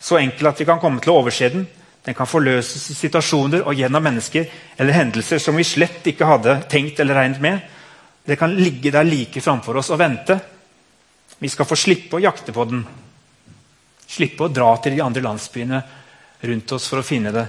Så 0.00 0.16
enkel 0.16 0.48
at 0.48 0.60
vi 0.60 0.66
kan 0.68 0.80
komme 0.80 1.02
til 1.04 1.12
å 1.12 1.18
overse 1.20 1.50
den. 1.52 1.66
Den 2.04 2.16
kan 2.16 2.28
forløses 2.28 2.88
i 2.92 2.96
situasjoner 2.96 3.66
og 3.68 3.76
gjennom 3.76 4.04
mennesker 4.04 4.48
eller 4.80 4.96
hendelser 4.96 5.40
som 5.40 5.56
vi 5.56 5.64
slett 5.64 6.06
ikke 6.08 6.28
hadde 6.28 6.56
tenkt 6.72 7.00
eller 7.00 7.20
regnet 7.20 7.42
med. 7.44 7.60
Det 8.24 8.38
kan 8.40 8.56
ligge 8.56 8.92
der 8.92 9.04
like 9.04 9.40
framfor 9.44 9.80
oss 9.80 9.92
og 9.92 10.00
vente. 10.00 10.38
Vi 11.38 11.50
skal 11.52 11.68
få 11.68 11.76
slippe 11.76 12.16
å 12.16 12.24
jakte 12.24 12.52
på 12.56 12.64
den. 12.70 12.84
Slippe 14.08 14.46
å 14.46 14.52
dra 14.52 14.70
til 14.80 14.96
de 14.96 15.04
andre 15.04 15.24
landsbyene 15.24 15.82
rundt 16.44 16.72
oss 16.76 16.88
for 16.88 17.00
å 17.00 17.06
finne 17.06 17.32
det. 17.34 17.44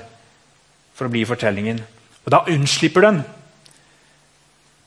For 0.96 1.08
å 1.08 1.12
bli 1.12 1.26
fortellingen. 1.28 1.82
Og 2.26 2.32
da 2.34 2.46
unnslipper 2.50 3.06
den. 3.06 3.22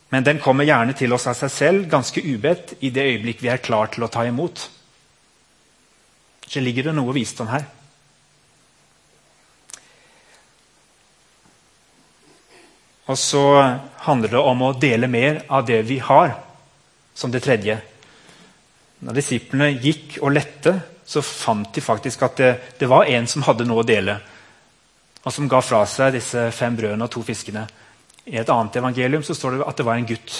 Men 0.09 0.25
den 0.25 0.41
kommer 0.41 0.65
gjerne 0.65 0.97
til 0.97 1.12
oss 1.12 1.29
av 1.29 1.37
seg 1.37 1.53
selv, 1.53 1.88
ganske 1.93 2.23
ubedt, 2.25 2.79
i 2.81 2.91
det 2.91 3.05
øyeblikk 3.11 3.43
vi 3.45 3.50
er 3.53 3.61
klar 3.61 3.91
til 3.93 4.07
å 4.07 4.12
ta 4.12 4.25
imot. 4.25 4.65
Så 6.49 6.62
ligger 6.65 6.88
det 6.88 6.97
noe 6.97 7.12
visdom 7.12 7.50
her. 7.53 7.67
Og 13.09 13.17
så 13.21 13.43
handler 14.05 14.33
det 14.33 14.41
om 14.41 14.65
å 14.65 14.75
dele 14.77 15.09
mer 15.09 15.43
av 15.49 15.65
det 15.69 15.81
vi 15.88 16.00
har, 16.05 16.35
som 17.17 17.33
det 17.33 17.45
tredje. 17.45 17.79
Når 19.05 19.17
disiplene 19.17 19.71
gikk 19.77 20.19
og 20.21 20.35
lette, 20.37 20.75
så 21.09 21.23
fant 21.25 21.71
de 21.73 21.85
faktisk 21.85 22.25
at 22.27 22.41
det, 22.41 22.50
det 22.81 22.88
var 22.91 23.09
en 23.09 23.29
som 23.29 23.45
hadde 23.47 23.65
noe 23.69 23.81
å 23.81 23.88
dele, 23.88 24.19
og 25.28 25.35
som 25.35 25.49
ga 25.50 25.61
fra 25.61 25.82
seg 25.85 26.14
disse 26.16 26.47
fem 26.56 26.76
brødene 26.78 27.04
og 27.04 27.12
to 27.12 27.20
fiskene. 27.20 27.66
I 28.32 28.38
et 28.40 28.49
annet 28.49 28.78
evangelium 28.80 29.25
så 29.26 29.37
står 29.37 29.58
det 29.58 29.66
at 29.68 29.76
det 29.76 29.85
var 29.85 30.00
en 30.00 30.08
gutt. 30.08 30.38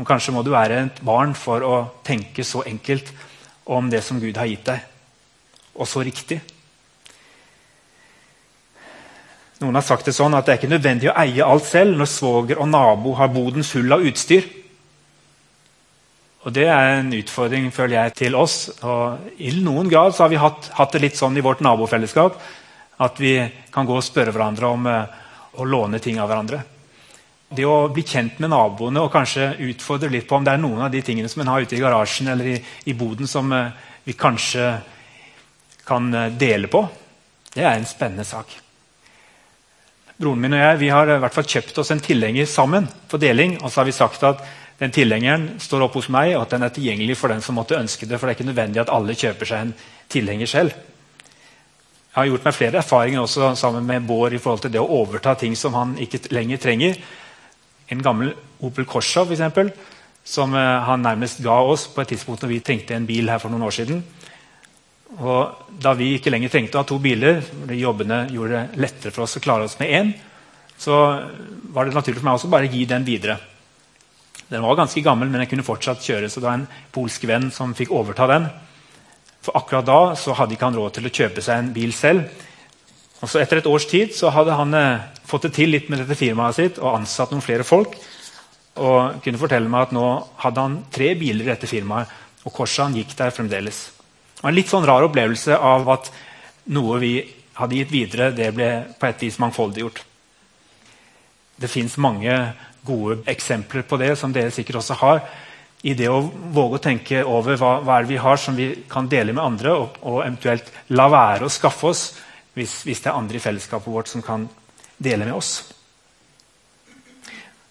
Og 0.00 0.08
kanskje 0.08 0.32
må 0.32 0.42
du 0.44 0.54
være 0.54 0.78
et 0.80 1.02
barn 1.04 1.34
for 1.36 1.64
å 1.64 1.74
tenke 2.04 2.44
så 2.44 2.64
enkelt 2.64 3.12
om 3.68 3.90
det 3.92 4.00
som 4.06 4.20
Gud 4.22 4.36
har 4.40 4.48
gitt 4.48 4.64
deg, 4.68 4.80
og 5.76 5.88
så 5.90 6.04
riktig. 6.06 6.40
Noen 9.60 9.76
har 9.76 9.84
sagt 9.84 10.08
det 10.08 10.16
sånn 10.16 10.36
at 10.36 10.46
det 10.46 10.54
er 10.54 10.60
ikke 10.62 10.72
nødvendig 10.72 11.12
å 11.12 11.18
eie 11.20 11.44
alt 11.44 11.68
selv 11.68 12.00
når 12.00 12.12
svoger 12.12 12.60
og 12.60 12.68
nabo 12.72 13.16
har 13.20 13.32
boden 13.32 13.64
full 13.64 13.92
av 13.92 14.04
utstyr. 14.08 14.48
Og 16.46 16.52
Det 16.54 16.68
er 16.70 17.00
en 17.00 17.08
utfordring 17.12 17.72
føler 17.74 17.96
jeg, 17.98 18.20
til 18.24 18.36
oss. 18.38 18.70
Og 18.80 19.32
I 19.42 19.50
noen 19.60 19.88
grad 19.90 20.14
har 20.16 20.30
vi 20.32 20.38
hatt, 20.40 20.70
hatt, 20.76 20.92
det 20.92 21.02
litt 21.02 21.18
sånn 21.18 21.36
i 21.36 21.44
vårt 21.44 21.64
nabofellesskap 21.64 22.38
at 23.02 23.20
vi 23.20 23.34
kan 23.72 23.86
gå 23.86 23.96
og 23.96 24.04
spørre 24.04 24.32
hverandre 24.34 24.70
om 24.72 24.88
uh, 24.88 25.04
å 25.60 25.66
låne 25.68 26.00
ting 26.02 26.20
av 26.20 26.30
hverandre. 26.30 26.62
Det 27.48 27.66
å 27.68 27.86
bli 27.94 28.02
kjent 28.02 28.40
med 28.42 28.50
naboene 28.50 29.04
og 29.04 29.12
kanskje 29.14 29.52
utfordre 29.68 30.10
litt 30.10 30.26
på 30.28 30.38
om 30.38 30.46
det 30.46 30.56
er 30.56 30.62
noen 30.62 30.86
av 30.86 30.90
de 30.90 31.02
tingene 31.04 31.30
som 31.30 31.44
en 31.44 31.52
har 31.52 31.62
ute 31.62 31.76
i 31.76 31.82
garasjen 31.82 32.32
eller 32.32 32.56
i, 32.56 32.60
i 32.90 32.96
boden 32.98 33.30
som 33.30 33.52
uh, 33.52 33.68
vi 34.04 34.16
kanskje 34.18 34.70
kan 35.86 36.08
uh, 36.14 36.28
dele 36.34 36.70
på, 36.72 36.82
det 37.54 37.64
er 37.64 37.76
en 37.76 37.88
spennende 37.88 38.26
sak. 38.26 38.58
Broren 40.16 40.40
min 40.40 40.56
og 40.56 40.62
jeg 40.80 40.92
har 40.92 41.10
i 41.12 41.18
hvert 41.20 41.34
fall 41.34 41.48
kjøpt 41.48 41.78
oss 41.82 41.92
en 41.92 42.00
tilhenger 42.00 42.48
sammen 42.48 42.86
for 43.08 43.20
deling. 43.20 43.58
Og 43.60 43.68
så 43.68 43.82
har 43.82 43.88
vi 43.88 43.92
sagt 43.96 44.22
at 44.24 44.40
den 44.80 44.92
tilhengeren 44.92 45.48
står 45.60 45.86
opp 45.86 45.96
hos 45.96 46.08
meg, 46.12 46.34
og 46.36 46.46
at 46.46 46.54
den 46.56 46.64
er 46.64 46.72
tilgjengelig 46.72 47.18
for 47.20 47.32
den 47.32 47.44
som 47.44 47.56
måtte 47.56 47.76
ønske 47.76 48.08
det. 48.08 48.16
For 48.16 48.28
det 48.28 48.34
er 48.34 48.38
ikke 48.38 48.48
nødvendig 48.48 48.80
at 48.80 48.92
alle 48.92 49.16
kjøper 49.16 49.48
seg 49.48 49.66
en 49.66 49.74
tilhenger 50.12 50.48
selv. 50.48 50.76
Jeg 52.16 52.22
har 52.22 52.30
gjort 52.30 52.46
meg 52.46 52.54
flere 52.56 52.78
erfaringer 52.80 53.20
også 53.20 53.50
sammen 53.60 53.84
med 53.84 54.06
Bård 54.08 54.32
i 54.32 54.38
forhold 54.40 54.62
til 54.64 54.70
det 54.72 54.80
å 54.80 54.88
overta 55.02 55.34
ting 55.36 55.52
som 55.52 55.74
han 55.76 55.90
ikke 56.00 56.22
lenger 56.32 56.62
trenger. 56.62 56.94
En 57.92 58.00
gammel 58.00 58.30
Opel 58.64 58.86
Corsa 58.88 59.26
eksempel, 59.28 59.68
som 60.24 60.56
uh, 60.56 60.80
han 60.88 61.04
nærmest 61.04 61.42
ga 61.44 61.58
oss 61.60 61.84
på 61.92 62.00
et 62.00 62.14
tidspunkt 62.14 62.40
når 62.40 62.54
vi 62.54 62.62
trengte 62.64 62.96
en 62.96 63.04
bil 63.04 63.28
her 63.28 63.42
for 63.42 63.52
noen 63.52 63.66
år 63.68 63.76
siden. 63.76 64.00
Og 65.20 65.76
da 65.84 65.92
vi 65.92 66.14
ikke 66.16 66.32
lenger 66.32 66.56
trengte 66.56 66.80
å 66.80 66.86
ha 66.86 66.88
to 66.88 66.96
biler, 67.04 67.42
de 67.68 67.82
jobbene 67.82 68.22
gjorde 68.32 68.62
det 68.62 68.80
lettere 68.86 69.12
for 69.12 69.26
oss 69.26 69.36
å 69.36 69.44
klare 69.44 69.68
oss 69.68 69.76
med 69.82 69.92
én, 70.00 70.16
så 70.80 70.96
var 71.68 71.84
det 71.84 71.98
naturlig 72.00 72.22
for 72.22 72.30
meg 72.30 72.40
også 72.40 72.52
bare 72.56 72.70
å 72.70 72.72
gi 72.72 72.88
den 72.88 73.04
videre. 73.04 73.36
Den 74.48 74.64
var 74.64 74.80
ganske 74.80 75.04
gammel, 75.04 75.28
men 75.28 75.44
den 75.44 75.52
kunne 75.52 75.68
fortsatt 75.68 76.00
kjøre, 76.00 76.32
så 76.32 76.40
det 76.40 76.48
var 76.48 76.62
en 76.62 76.70
polsk 76.96 77.28
venn 77.28 77.52
som 77.52 77.76
fikk 77.76 77.92
overta 77.92 78.32
den. 78.32 78.48
For 79.46 79.54
akkurat 79.54 79.86
da 79.86 80.00
så 80.18 80.34
hadde 80.34 80.56
ikke 80.56 80.66
han 80.66 80.76
råd 80.80 80.96
til 80.96 81.06
å 81.06 81.14
kjøpe 81.14 81.42
seg 81.44 81.60
en 81.60 81.72
bil 81.74 81.92
selv. 81.94 82.26
Og 83.22 83.30
så 83.30 83.38
Etter 83.40 83.60
et 83.60 83.68
års 83.70 83.86
tid 83.86 84.10
så 84.14 84.32
hadde 84.34 84.56
han 84.58 84.74
eh, 84.74 85.04
fått 85.26 85.46
det 85.46 85.54
til 85.60 85.70
litt 85.70 85.86
med 85.92 86.02
dette 86.02 86.18
firmaet 86.18 86.58
sitt 86.58 86.80
og 86.82 86.96
ansatt 86.96 87.30
noen 87.30 87.44
flere 87.44 87.66
folk. 87.66 87.94
Og 88.82 89.22
kunne 89.24 89.40
fortelle 89.40 89.70
meg 89.70 89.86
at 89.86 89.94
nå 89.94 90.06
hadde 90.42 90.64
han 90.66 90.80
tre 90.92 91.14
biler 91.16 91.46
i 91.46 91.52
dette 91.52 91.70
firmaet, 91.70 92.10
og 92.42 92.54
Korsan 92.54 92.98
gikk 92.98 93.14
der 93.18 93.32
fremdeles. 93.34 93.86
Og 94.42 94.50
En 94.50 94.56
litt 94.58 94.68
sånn 94.70 94.84
rar 94.86 95.06
opplevelse 95.06 95.54
av 95.54 95.88
at 95.94 96.10
noe 96.74 96.98
vi 97.00 97.14
hadde 97.56 97.78
gitt 97.78 97.94
videre, 97.94 98.32
det 98.34 98.50
ble 98.54 98.68
på 98.98 99.08
et 99.08 99.22
vis 99.24 99.38
mangfoldiggjort. 99.40 100.02
Det 101.56 101.70
fins 101.72 101.96
mange 102.02 102.34
gode 102.86 103.22
eksempler 103.30 103.86
på 103.86 103.96
det, 104.02 104.12
som 104.18 104.34
dere 104.34 104.52
sikkert 104.52 104.82
også 104.82 104.98
har. 105.00 105.22
I 105.86 105.94
det 105.94 106.08
å 106.10 106.22
våge 106.24 106.78
å 106.78 106.82
tenke 106.82 107.22
over 107.22 107.58
hva, 107.60 107.76
hva 107.86 108.00
vi 108.06 108.18
har 108.18 108.40
som 108.42 108.56
vi 108.58 108.72
kan 108.90 109.06
dele 109.10 109.34
med 109.36 109.44
andre, 109.44 109.74
og, 109.76 110.00
og 110.02 110.22
eventuelt 110.24 110.72
la 110.98 111.06
være 111.12 111.46
å 111.46 111.52
skaffe 111.52 111.90
oss 111.92 112.04
hvis, 112.56 112.80
hvis, 112.88 113.02
det 113.04 113.12
er 113.12 113.18
andre 113.18 113.38
i 113.38 113.42
fellesskapet 113.42 113.92
vårt 113.92 114.10
som 114.10 114.24
kan 114.24 114.48
dele 114.98 115.28
med 115.28 115.36
oss. 115.36 115.52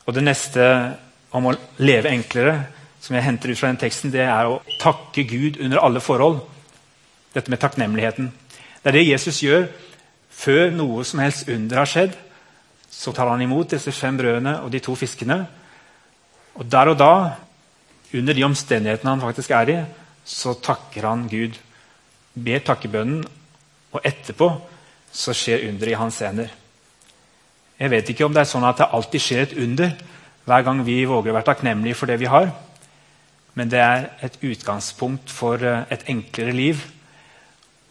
Og 0.05 0.13
Det 0.13 0.23
neste 0.23 0.65
om 1.35 1.49
å 1.49 1.55
leve 1.81 2.13
enklere, 2.13 2.59
som 3.01 3.17
jeg 3.17 3.25
henter 3.25 3.51
ut 3.51 3.59
fra 3.59 3.69
den 3.69 3.81
teksten, 3.81 4.13
det 4.13 4.23
er 4.23 4.47
å 4.49 4.61
takke 4.81 5.25
Gud 5.27 5.59
under 5.61 5.81
alle 5.83 6.01
forhold. 6.01 6.39
Dette 7.35 7.51
med 7.51 7.59
takknemligheten. 7.61 8.29
Det 8.81 8.89
er 8.89 8.95
det 8.95 9.07
Jesus 9.09 9.41
gjør 9.43 9.67
før 10.35 10.71
noe 10.73 11.03
som 11.05 11.21
helst 11.21 11.49
under 11.51 11.81
har 11.81 11.89
skjedd. 11.89 12.15
Så 12.89 13.11
tar 13.13 13.29
han 13.29 13.43
imot 13.43 13.75
disse 13.75 13.91
fem 13.93 14.17
brødene 14.17 14.59
og 14.63 14.71
de 14.73 14.81
to 14.81 14.95
fiskene. 14.97 15.41
Og 16.55 16.69
der 16.71 16.93
og 16.93 16.97
da, 17.01 17.13
under 18.15 18.37
de 18.37 18.45
omstendighetene 18.47 19.15
han 19.15 19.23
faktisk 19.23 19.53
er 19.55 19.71
i, 19.71 19.77
så 20.25 20.55
takker 20.63 21.05
han 21.05 21.27
Gud. 21.29 21.57
Ber 22.35 22.63
takkebønnen, 22.65 23.25
og 23.95 24.03
etterpå 24.03 24.49
så 25.15 25.33
skjer 25.35 25.69
underet 25.69 25.93
i 25.93 25.99
hans 25.99 26.19
hender. 26.23 26.51
Jeg 27.79 27.91
vet 27.91 28.09
ikke 28.11 28.25
om 28.27 28.35
det 28.35 28.43
er 28.43 28.49
sånn 28.49 28.67
at 28.67 28.79
det 28.79 28.91
alltid 28.95 29.23
skjer 29.23 29.45
et 29.45 29.57
under 29.63 29.95
hver 30.45 30.63
gang 30.65 30.83
vi 30.85 30.99
våger 31.07 31.31
å 31.31 31.35
være 31.37 31.47
takknemlige 31.49 31.97
for 31.97 32.11
det 32.11 32.19
vi 32.21 32.29
har. 32.31 32.51
Men 33.55 33.71
det 33.71 33.81
er 33.81 34.07
et 34.27 34.37
utgangspunkt 34.43 35.31
for 35.31 35.63
eh, 35.63 35.87
et 35.91 36.05
enklere 36.11 36.55
liv 36.55 36.83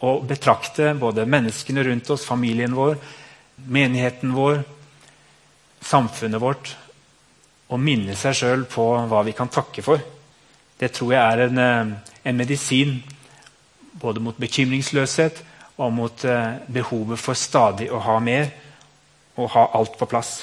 å 0.05 0.19
betrakte 0.27 0.93
både 1.01 1.25
menneskene 1.29 1.85
rundt 1.87 2.11
oss, 2.13 2.27
familien 2.29 2.75
vår, 2.77 2.99
menigheten 3.73 4.35
vår, 4.37 4.61
samfunnet 5.85 6.43
vårt, 6.43 6.75
og 7.73 7.81
minne 7.81 8.17
seg 8.19 8.37
sjøl 8.37 8.67
på 8.69 8.85
hva 9.09 9.23
vi 9.25 9.33
kan 9.37 9.49
takke 9.53 9.85
for. 9.85 10.03
Det 10.85 10.91
tror 10.93 11.15
jeg 11.15 11.25
er 11.25 11.47
en, 11.47 11.59
eh, 11.59 11.93
en 12.29 12.37
medisin 12.37 12.99
både 14.01 14.21
mot 14.21 14.37
bekymringsløshet 14.37 15.39
og 15.79 15.93
mot 15.93 16.25
eh, 16.25 16.59
behovet 16.69 17.19
for 17.19 17.33
stadig 17.33 17.87
å 17.89 18.03
ha 18.05 18.19
mer 18.21 18.51
og 19.41 19.49
ha 19.55 19.63
alt 19.79 19.97
på 19.97 20.09
plass. 20.11 20.43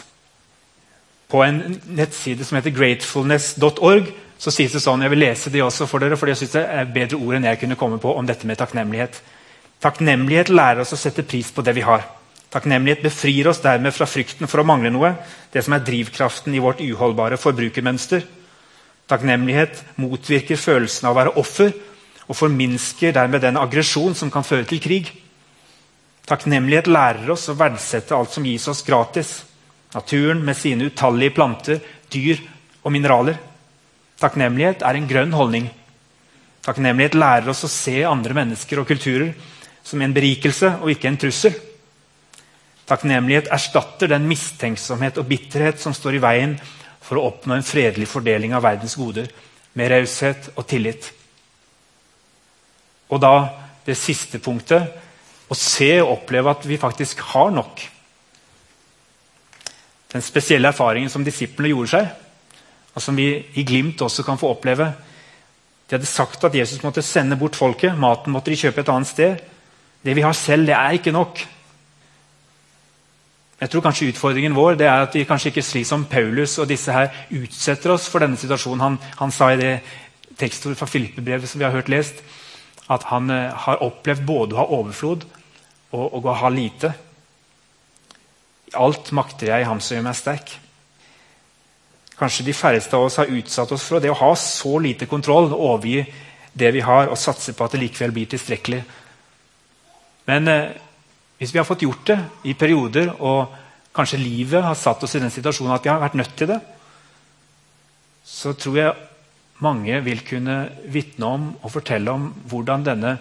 På 1.29 1.43
en 1.45 1.61
nettside 1.93 2.47
som 2.47 2.57
heter 2.57 2.73
gratefulness.org, 2.73 4.09
så 4.41 4.49
sies 4.49 4.73
det 4.73 4.81
sånn 4.81 5.05
Jeg 5.05 5.13
vil 5.13 5.21
lese 5.21 5.53
det 5.53 5.61
også 5.61 5.85
for 5.85 6.01
dere, 6.01 6.17
for 6.17 6.31
jeg 6.31 6.41
synes 6.41 6.57
det 6.57 6.65
er 6.65 6.89
bedre 6.95 7.21
ord 7.21 7.37
enn 7.37 7.47
jeg 7.51 7.61
kunne 7.61 7.77
komme 7.77 8.01
på 8.01 8.17
om 8.17 8.25
dette 8.25 8.49
med 8.49 8.57
takknemlighet. 8.57 9.21
Takknemlighet 9.81 10.49
lærer 10.49 10.81
oss 10.81 10.97
å 10.97 10.99
sette 10.99 11.21
pris 11.21 11.53
på 11.53 11.61
det 11.61 11.77
vi 11.77 11.85
har. 11.85 12.07
Takknemlighet 12.49 13.05
befrir 13.05 13.53
oss 13.53 13.61
dermed 13.61 13.93
fra 13.93 14.09
frykten 14.09 14.49
for 14.49 14.63
å 14.63 14.67
mangle 14.67 14.89
noe, 14.89 15.13
det 15.53 15.61
som 15.61 15.77
er 15.77 15.85
drivkraften 15.85 16.57
i 16.57 16.65
vårt 16.65 16.81
uholdbare 16.81 17.37
forbrukermønster. 17.37 18.25
Takknemlighet 19.11 19.81
motvirker 19.99 20.55
følelsen 20.55 21.09
av 21.09 21.11
å 21.11 21.19
være 21.19 21.33
offer 21.41 21.73
og 22.29 22.37
forminsker 22.37 23.11
dermed 23.17 23.43
den 23.43 23.59
aggresjon 23.59 24.15
som 24.15 24.31
kan 24.31 24.45
føre 24.47 24.63
til 24.69 24.79
krig. 24.79 25.09
Takknemlighet 26.29 26.87
lærer 26.87 27.33
oss 27.33 27.49
å 27.51 27.57
verdsette 27.59 28.15
alt 28.15 28.31
som 28.31 28.45
gis 28.47 28.69
oss 28.71 28.85
gratis. 28.87 29.33
Naturen 29.91 30.39
med 30.47 30.55
sine 30.55 30.87
utallige 30.87 31.35
planter, 31.35 31.81
dyr 32.07 32.39
og 32.85 32.95
mineraler. 32.95 33.35
Takknemlighet 34.21 34.85
er 34.87 34.95
en 34.95 35.09
grønn 35.09 35.35
holdning. 35.35 35.67
Takknemlighet 36.63 37.17
lærer 37.17 37.51
oss 37.51 37.65
å 37.67 37.73
se 37.73 37.97
andre 38.07 38.37
mennesker 38.37 38.79
og 38.79 38.87
kulturer 38.87 39.33
som 39.83 39.99
en 39.99 40.13
berikelse 40.15 40.77
og 40.79 40.93
ikke 40.93 41.11
en 41.11 41.19
trussel. 41.19 41.57
Takknemlighet 42.87 43.51
erstatter 43.51 44.13
den 44.13 44.23
mistenksomhet 44.29 45.19
og 45.19 45.27
bitterhet 45.27 45.83
som 45.83 45.95
står 45.95 46.15
i 46.15 46.23
veien 46.23 46.55
for 47.11 47.19
å 47.19 47.25
oppnå 47.27 47.57
en 47.57 47.65
fredelig 47.67 48.05
fordeling 48.07 48.53
av 48.55 48.63
verdens 48.63 48.93
goder 48.95 49.25
med 49.75 49.89
raushet 49.91 50.53
og 50.55 50.63
tillit. 50.63 51.09
Og 53.11 53.19
da 53.19 53.33
det 53.83 53.97
siste 53.99 54.39
punktet 54.39 55.51
å 55.51 55.57
se 55.59 55.89
og 55.99 56.13
oppleve 56.13 56.53
at 56.53 56.63
vi 56.69 56.79
faktisk 56.79 57.19
har 57.33 57.51
nok. 57.51 57.83
Den 60.15 60.23
spesielle 60.23 60.71
erfaringen 60.71 61.11
som 61.11 61.27
disiplene 61.27 61.73
gjorde 61.73 61.91
seg, 61.97 62.07
og 62.95 63.03
som 63.03 63.19
vi 63.19 63.27
i 63.59 63.67
glimt 63.67 63.99
også 64.07 64.23
kan 64.23 64.39
få 64.39 64.53
oppleve. 64.55 64.87
De 65.91 65.97
hadde 65.97 66.07
sagt 66.07 66.47
at 66.47 66.55
Jesus 66.55 66.79
måtte 66.79 67.03
sende 67.03 67.35
bort 67.35 67.59
folket. 67.59 67.99
Maten 67.99 68.31
måtte 68.31 68.55
de 68.55 68.59
kjøpe 68.63 68.85
et 68.85 68.91
annet 68.95 69.11
sted. 69.11 69.43
Det 69.99 70.15
vi 70.15 70.23
har 70.23 70.35
selv, 70.35 70.71
det 70.71 70.79
er 70.79 70.95
ikke 70.95 71.11
nok. 71.11 71.43
Jeg 73.61 73.69
tror 73.69 73.83
kanskje 73.85 74.07
Utfordringen 74.09 74.55
vår 74.57 74.79
det 74.79 74.87
er 74.89 75.03
at 75.03 75.13
vi 75.13 75.27
kanskje 75.29 75.51
ikke 75.51 75.61
slik 75.61 75.85
som 75.85 76.07
Paulus 76.09 76.57
og 76.57 76.69
disse 76.71 76.93
her 76.95 77.11
utsetter 77.37 77.93
oss 77.93 78.07
for 78.09 78.23
denne 78.23 78.39
situasjonen. 78.41 78.81
Han, 78.81 78.97
han 79.19 79.33
sa 79.35 79.51
i 79.53 79.59
det 79.59 79.75
tekstordet 80.39 80.79
fra 80.79 80.89
Filippebrevet 80.89 81.49
som 81.49 81.61
vi 81.61 81.67
har 81.67 81.75
hørt 81.75 81.91
lest, 81.93 82.23
at 82.89 83.05
han 83.11 83.29
eh, 83.29 83.53
har 83.53 83.83
opplevd 83.85 84.25
både 84.25 84.57
å 84.57 84.63
ha 84.63 84.67
overflod 84.79 85.27
og, 85.91 86.05
og, 86.07 86.25
å 86.25 86.37
ha 86.41 86.49
lite. 86.49 86.93
Alt 88.81 89.13
makter 89.13 89.51
jeg 89.51 89.61
i 89.61 89.69
ham 89.69 89.83
som 89.83 89.97
gjør 89.97 90.07
meg 90.09 90.17
sterk. 90.17 90.57
Kanskje 92.17 92.47
de 92.49 92.57
færreste 92.57 92.97
av 92.97 93.05
oss 93.05 93.21
har 93.21 93.29
utsatt 93.29 93.71
oss 93.77 93.85
for 93.85 94.01
det 94.01 94.09
å 94.09 94.19
ha 94.23 94.33
så 94.39 94.77
lite 94.81 95.05
kontroll, 95.09 95.51
og 95.53 95.67
overgi 95.75 96.01
det 96.57 96.73
vi 96.73 96.81
har, 96.81 97.13
og 97.13 97.19
satse 97.19 97.53
på 97.53 97.65
at 97.65 97.75
det 97.75 97.85
likevel 97.85 98.13
blir 98.15 98.33
tilstrekkelig. 98.33 98.81
Men 100.33 100.49
eh, 100.49 100.71
hvis 101.41 101.55
vi 101.55 101.57
har 101.57 101.65
fått 101.65 101.81
gjort 101.81 102.05
det 102.05 102.19
i 102.45 102.53
perioder, 102.53 103.15
og 103.17 103.49
kanskje 103.97 104.19
livet 104.21 104.61
har 104.61 104.77
satt 104.77 105.01
oss 105.01 105.15
i 105.17 105.21
den 105.23 105.33
situasjonen 105.33 105.73
at 105.73 105.87
vi 105.87 105.89
har 105.89 106.03
vært 106.03 106.17
nødt 106.19 106.35
til 106.37 106.51
det, 106.51 106.59
så 108.21 108.53
tror 108.53 108.75
jeg 108.77 108.99
mange 109.65 109.97
vil 110.05 110.21
kunne 110.25 110.57
vitne 110.93 111.25
om 111.25 111.47
og 111.55 111.73
fortelle 111.73 112.13
om 112.13 112.27
hvordan 112.49 112.85
denne 112.85 113.15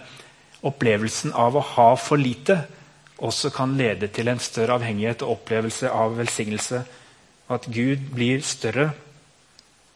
opplevelsen 0.69 1.33
av 1.33 1.57
å 1.57 1.63
ha 1.73 1.87
for 1.97 2.21
lite 2.21 2.59
også 3.25 3.49
kan 3.55 3.73
lede 3.77 4.11
til 4.13 4.29
en 4.29 4.41
større 4.41 4.77
avhengighet 4.77 5.25
og 5.25 5.39
opplevelse 5.39 5.89
av 5.89 6.13
velsignelse. 6.17 6.81
At 7.49 7.65
Gud 7.73 8.05
blir 8.13 8.45
større. 8.45 8.91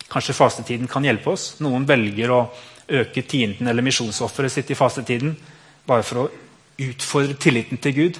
Kanskje 0.10 0.38
fastetiden 0.38 0.90
kan 0.90 1.06
hjelpe 1.06 1.34
oss. 1.34 1.60
Noen 1.62 1.86
velger 1.90 2.34
å 2.34 2.42
øke 2.86 3.22
tienden 3.26 3.70
eller 3.70 3.86
misjonsofferet 3.86 4.54
sitt 4.54 4.74
i 4.74 4.78
fastetiden 4.78 5.38
bare 5.86 6.06
for 6.06 6.24
å 6.24 6.28
utfordre 6.82 7.38
tilliten 7.40 7.80
til 7.82 7.96
Gud. 7.96 8.20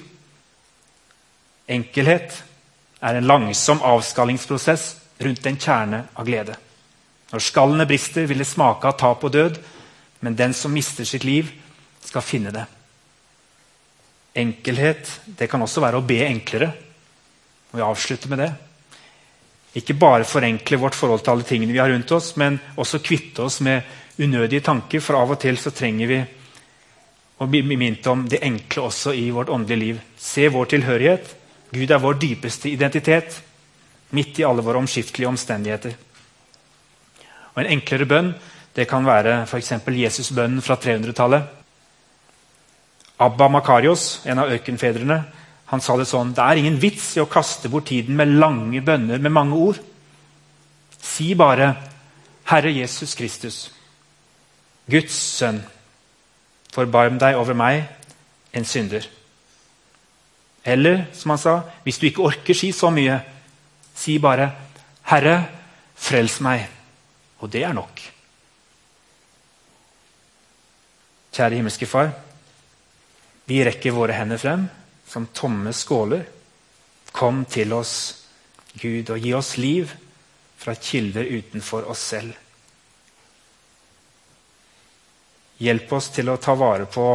Enkelhet 1.68 2.42
er 3.02 3.18
en 3.18 3.28
langsom 3.28 3.82
avskallingsprosess 3.84 4.86
rundt 5.24 5.46
en 5.46 5.58
kjerne 5.60 6.02
av 6.14 6.26
glede. 6.28 6.56
Når 7.32 7.42
skallene 7.42 7.86
brister, 7.88 8.26
vil 8.28 8.38
det 8.40 8.48
smake 8.48 8.86
av 8.86 8.96
tap 9.00 9.24
og 9.26 9.32
død, 9.34 9.58
men 10.22 10.38
den 10.38 10.54
som 10.54 10.72
mister 10.72 11.04
sitt 11.04 11.24
liv, 11.26 11.50
skal 12.06 12.22
finne 12.22 12.52
det. 12.54 12.64
Enkelhet 14.36 15.10
det 15.38 15.48
kan 15.50 15.62
også 15.64 15.82
være 15.82 15.98
å 15.98 16.06
be 16.06 16.20
enklere. 16.26 16.70
Og 17.72 17.80
jeg 17.80 17.86
avslutter 17.86 18.30
med 18.30 18.42
det. 18.44 18.52
Ikke 19.76 19.96
bare 19.98 20.24
forenkle 20.24 20.78
vårt 20.80 20.96
forhold 20.96 21.24
til 21.24 21.34
alle 21.34 21.48
tingene 21.48 21.74
vi 21.74 21.80
har 21.82 21.90
rundt 21.92 22.12
oss, 22.14 22.30
men 22.40 22.60
også 22.76 23.02
kvitte 23.04 23.44
oss 23.44 23.58
med 23.64 23.82
unødige 24.22 24.64
tanker, 24.64 25.02
for 25.04 25.18
av 25.18 25.34
og 25.34 25.40
til 25.42 25.58
så 25.60 25.72
trenger 25.74 26.08
vi 26.08 26.20
å 27.36 27.46
bli 27.50 27.60
minnet 27.62 28.06
om 28.08 28.24
det 28.28 28.40
enkle 28.44 28.86
også 28.88 29.12
i 29.14 29.28
vårt 29.34 29.50
åndelige 29.52 29.82
liv. 29.82 30.00
Se 30.16 30.48
vår 30.48 30.70
tilhørighet. 30.72 31.34
Gud 31.72 31.90
er 31.90 32.00
vår 32.00 32.16
dypeste 32.22 32.70
identitet, 32.70 33.40
midt 34.16 34.38
i 34.40 34.44
alle 34.46 34.64
våre 34.64 34.80
omskiftelige 34.80 35.28
omstendigheter. 35.28 35.96
Og 37.54 37.62
En 37.62 37.72
enklere 37.72 38.06
bønn 38.08 38.34
det 38.76 38.86
kan 38.88 39.04
være 39.04 39.42
f.eks. 39.48 39.72
Jesus-bønnen 39.88 40.62
fra 40.62 40.76
300-tallet. 40.76 41.42
Abba 43.18 43.48
Makarios, 43.48 44.20
en 44.28 44.42
av 44.42 44.52
ørkenfedrene, 44.52 45.22
han 45.66 45.82
sa 45.82 45.96
det 45.98 46.06
sånn 46.06 46.34
Det 46.36 46.44
er 46.44 46.60
ingen 46.60 46.76
vits 46.78 47.16
i 47.16 47.22
å 47.22 47.30
kaste 47.30 47.70
bort 47.72 47.88
tiden 47.88 48.16
med 48.18 48.36
lange 48.38 48.82
bønner 48.84 49.18
med 49.18 49.32
mange 49.32 49.56
ord. 49.56 49.80
Si 51.00 51.34
bare 51.34 51.74
'Herre 52.46 52.70
Jesus 52.70 53.14
Kristus, 53.14 53.70
Guds 54.86 55.14
sønn, 55.14 55.64
forbarm 56.76 57.20
deg 57.20 57.38
over 57.40 57.56
meg, 57.56 57.86
en 58.52 58.64
synder'. 58.64 59.08
Eller, 60.66 61.06
som 61.14 61.32
han 61.32 61.40
sa, 61.40 61.60
hvis 61.84 61.98
du 62.02 62.08
ikke 62.08 62.26
orker 62.26 62.56
si 62.56 62.72
så 62.74 62.90
mye, 62.90 63.20
si 63.94 64.18
bare 64.18 64.50
'Herre, 65.06 65.48
frels 65.94 66.40
meg'. 66.40 66.66
Og 67.38 67.52
det 67.52 67.62
er 67.62 67.72
nok. 67.72 68.00
Kjære 71.32 71.54
himmelske 71.54 71.86
Far. 71.86 72.10
Vi 73.46 73.64
rekker 73.64 73.92
våre 73.92 74.16
hender 74.16 74.40
frem 74.40 74.68
som 75.06 75.28
tomme 75.34 75.72
skåler. 75.72 76.24
Kom 77.12 77.44
til 77.44 77.72
oss, 77.72 78.24
Gud, 78.80 79.10
og 79.10 79.20
gi 79.20 79.32
oss 79.34 79.56
liv 79.56 79.92
fra 80.58 80.74
kilder 80.74 81.28
utenfor 81.28 81.86
oss 81.92 81.98
selv. 81.98 82.34
Hjelp 85.62 85.92
oss 85.96 86.10
til 86.12 86.28
å 86.28 86.36
ta 86.42 86.54
vare 86.58 86.84
på 86.90 87.06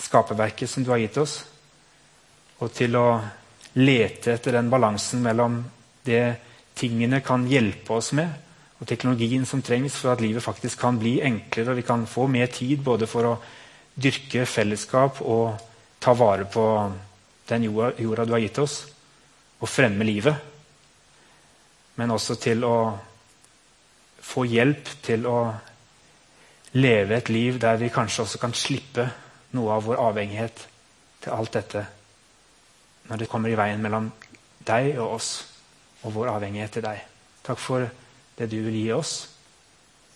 skaperverket 0.00 0.70
som 0.70 0.84
du 0.84 0.90
har 0.92 1.00
gitt 1.02 1.18
oss, 1.20 1.38
og 2.60 2.72
til 2.72 2.96
å 2.96 3.06
lete 3.76 4.32
etter 4.32 4.56
den 4.56 4.70
balansen 4.72 5.20
mellom 5.24 5.58
det 6.06 6.24
tingene 6.76 7.20
kan 7.24 7.44
hjelpe 7.48 7.98
oss 7.98 8.12
med, 8.16 8.32
og 8.76 8.88
teknologien 8.88 9.44
som 9.48 9.62
trengs 9.64 9.96
for 9.96 10.12
at 10.12 10.22
livet 10.24 10.44
faktisk 10.44 10.80
kan 10.80 10.98
bli 11.00 11.18
enklere, 11.24 11.72
og 11.72 11.80
vi 11.80 11.86
kan 11.88 12.04
få 12.08 12.26
mer 12.28 12.48
tid 12.52 12.82
både 12.84 13.08
for 13.08 13.28
å 13.28 13.36
dyrke 13.96 14.44
fellesskap 14.48 15.22
og 15.24 15.56
ta 16.00 16.12
vare 16.16 16.44
på 16.44 16.64
den 17.48 17.68
jorda, 17.68 17.94
jorda, 18.02 18.24
du 18.24 18.34
har 18.36 18.44
gitt 18.44 18.60
oss, 18.60 18.82
og 19.60 19.70
fremme 19.70 20.04
livet. 20.04 20.36
Men 21.96 22.12
også 22.12 22.36
til 22.40 22.64
å 22.68 22.76
få 24.26 24.44
hjelp 24.48 24.90
til 25.06 25.24
å 25.30 25.38
leve 26.72 27.16
et 27.16 27.28
liv 27.28 27.60
der 27.60 27.76
vi 27.76 27.92
kanskje 27.92 28.22
også 28.22 28.38
kan 28.38 28.54
slippe 28.54 29.06
noe 29.56 29.76
av 29.76 29.84
vår 29.86 30.00
avhengighet 30.08 30.66
til 31.22 31.32
alt 31.32 31.52
dette 31.54 31.84
når 33.06 33.22
det 33.22 33.28
kommer 33.30 33.52
i 33.52 33.58
veien 33.58 33.82
mellom 33.82 34.10
deg 34.66 34.96
og 34.98 35.18
oss 35.18 35.30
og 36.02 36.14
vår 36.14 36.32
avhengighet 36.34 36.76
til 36.76 36.84
deg. 36.86 36.98
Takk 37.46 37.60
for 37.62 37.86
det 38.38 38.50
du 38.50 38.58
vil 38.66 38.74
gi 38.74 38.88
oss, 38.92 39.14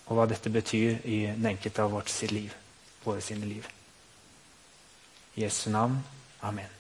og 0.07 0.19
hva 0.19 0.27
dette 0.29 0.51
betyr 0.51 1.07
i 1.07 1.23
den 1.31 1.47
enkelte 1.53 1.87
av 1.87 1.95
vårt 1.95 2.11
sitt 2.11 2.35
liv 2.35 2.51
våre 3.05 3.21
sine 3.21 3.47
liv. 3.47 3.67
I 5.35 5.43
Jesu 5.43 5.71
navn. 5.71 6.05
Amen. 6.43 6.80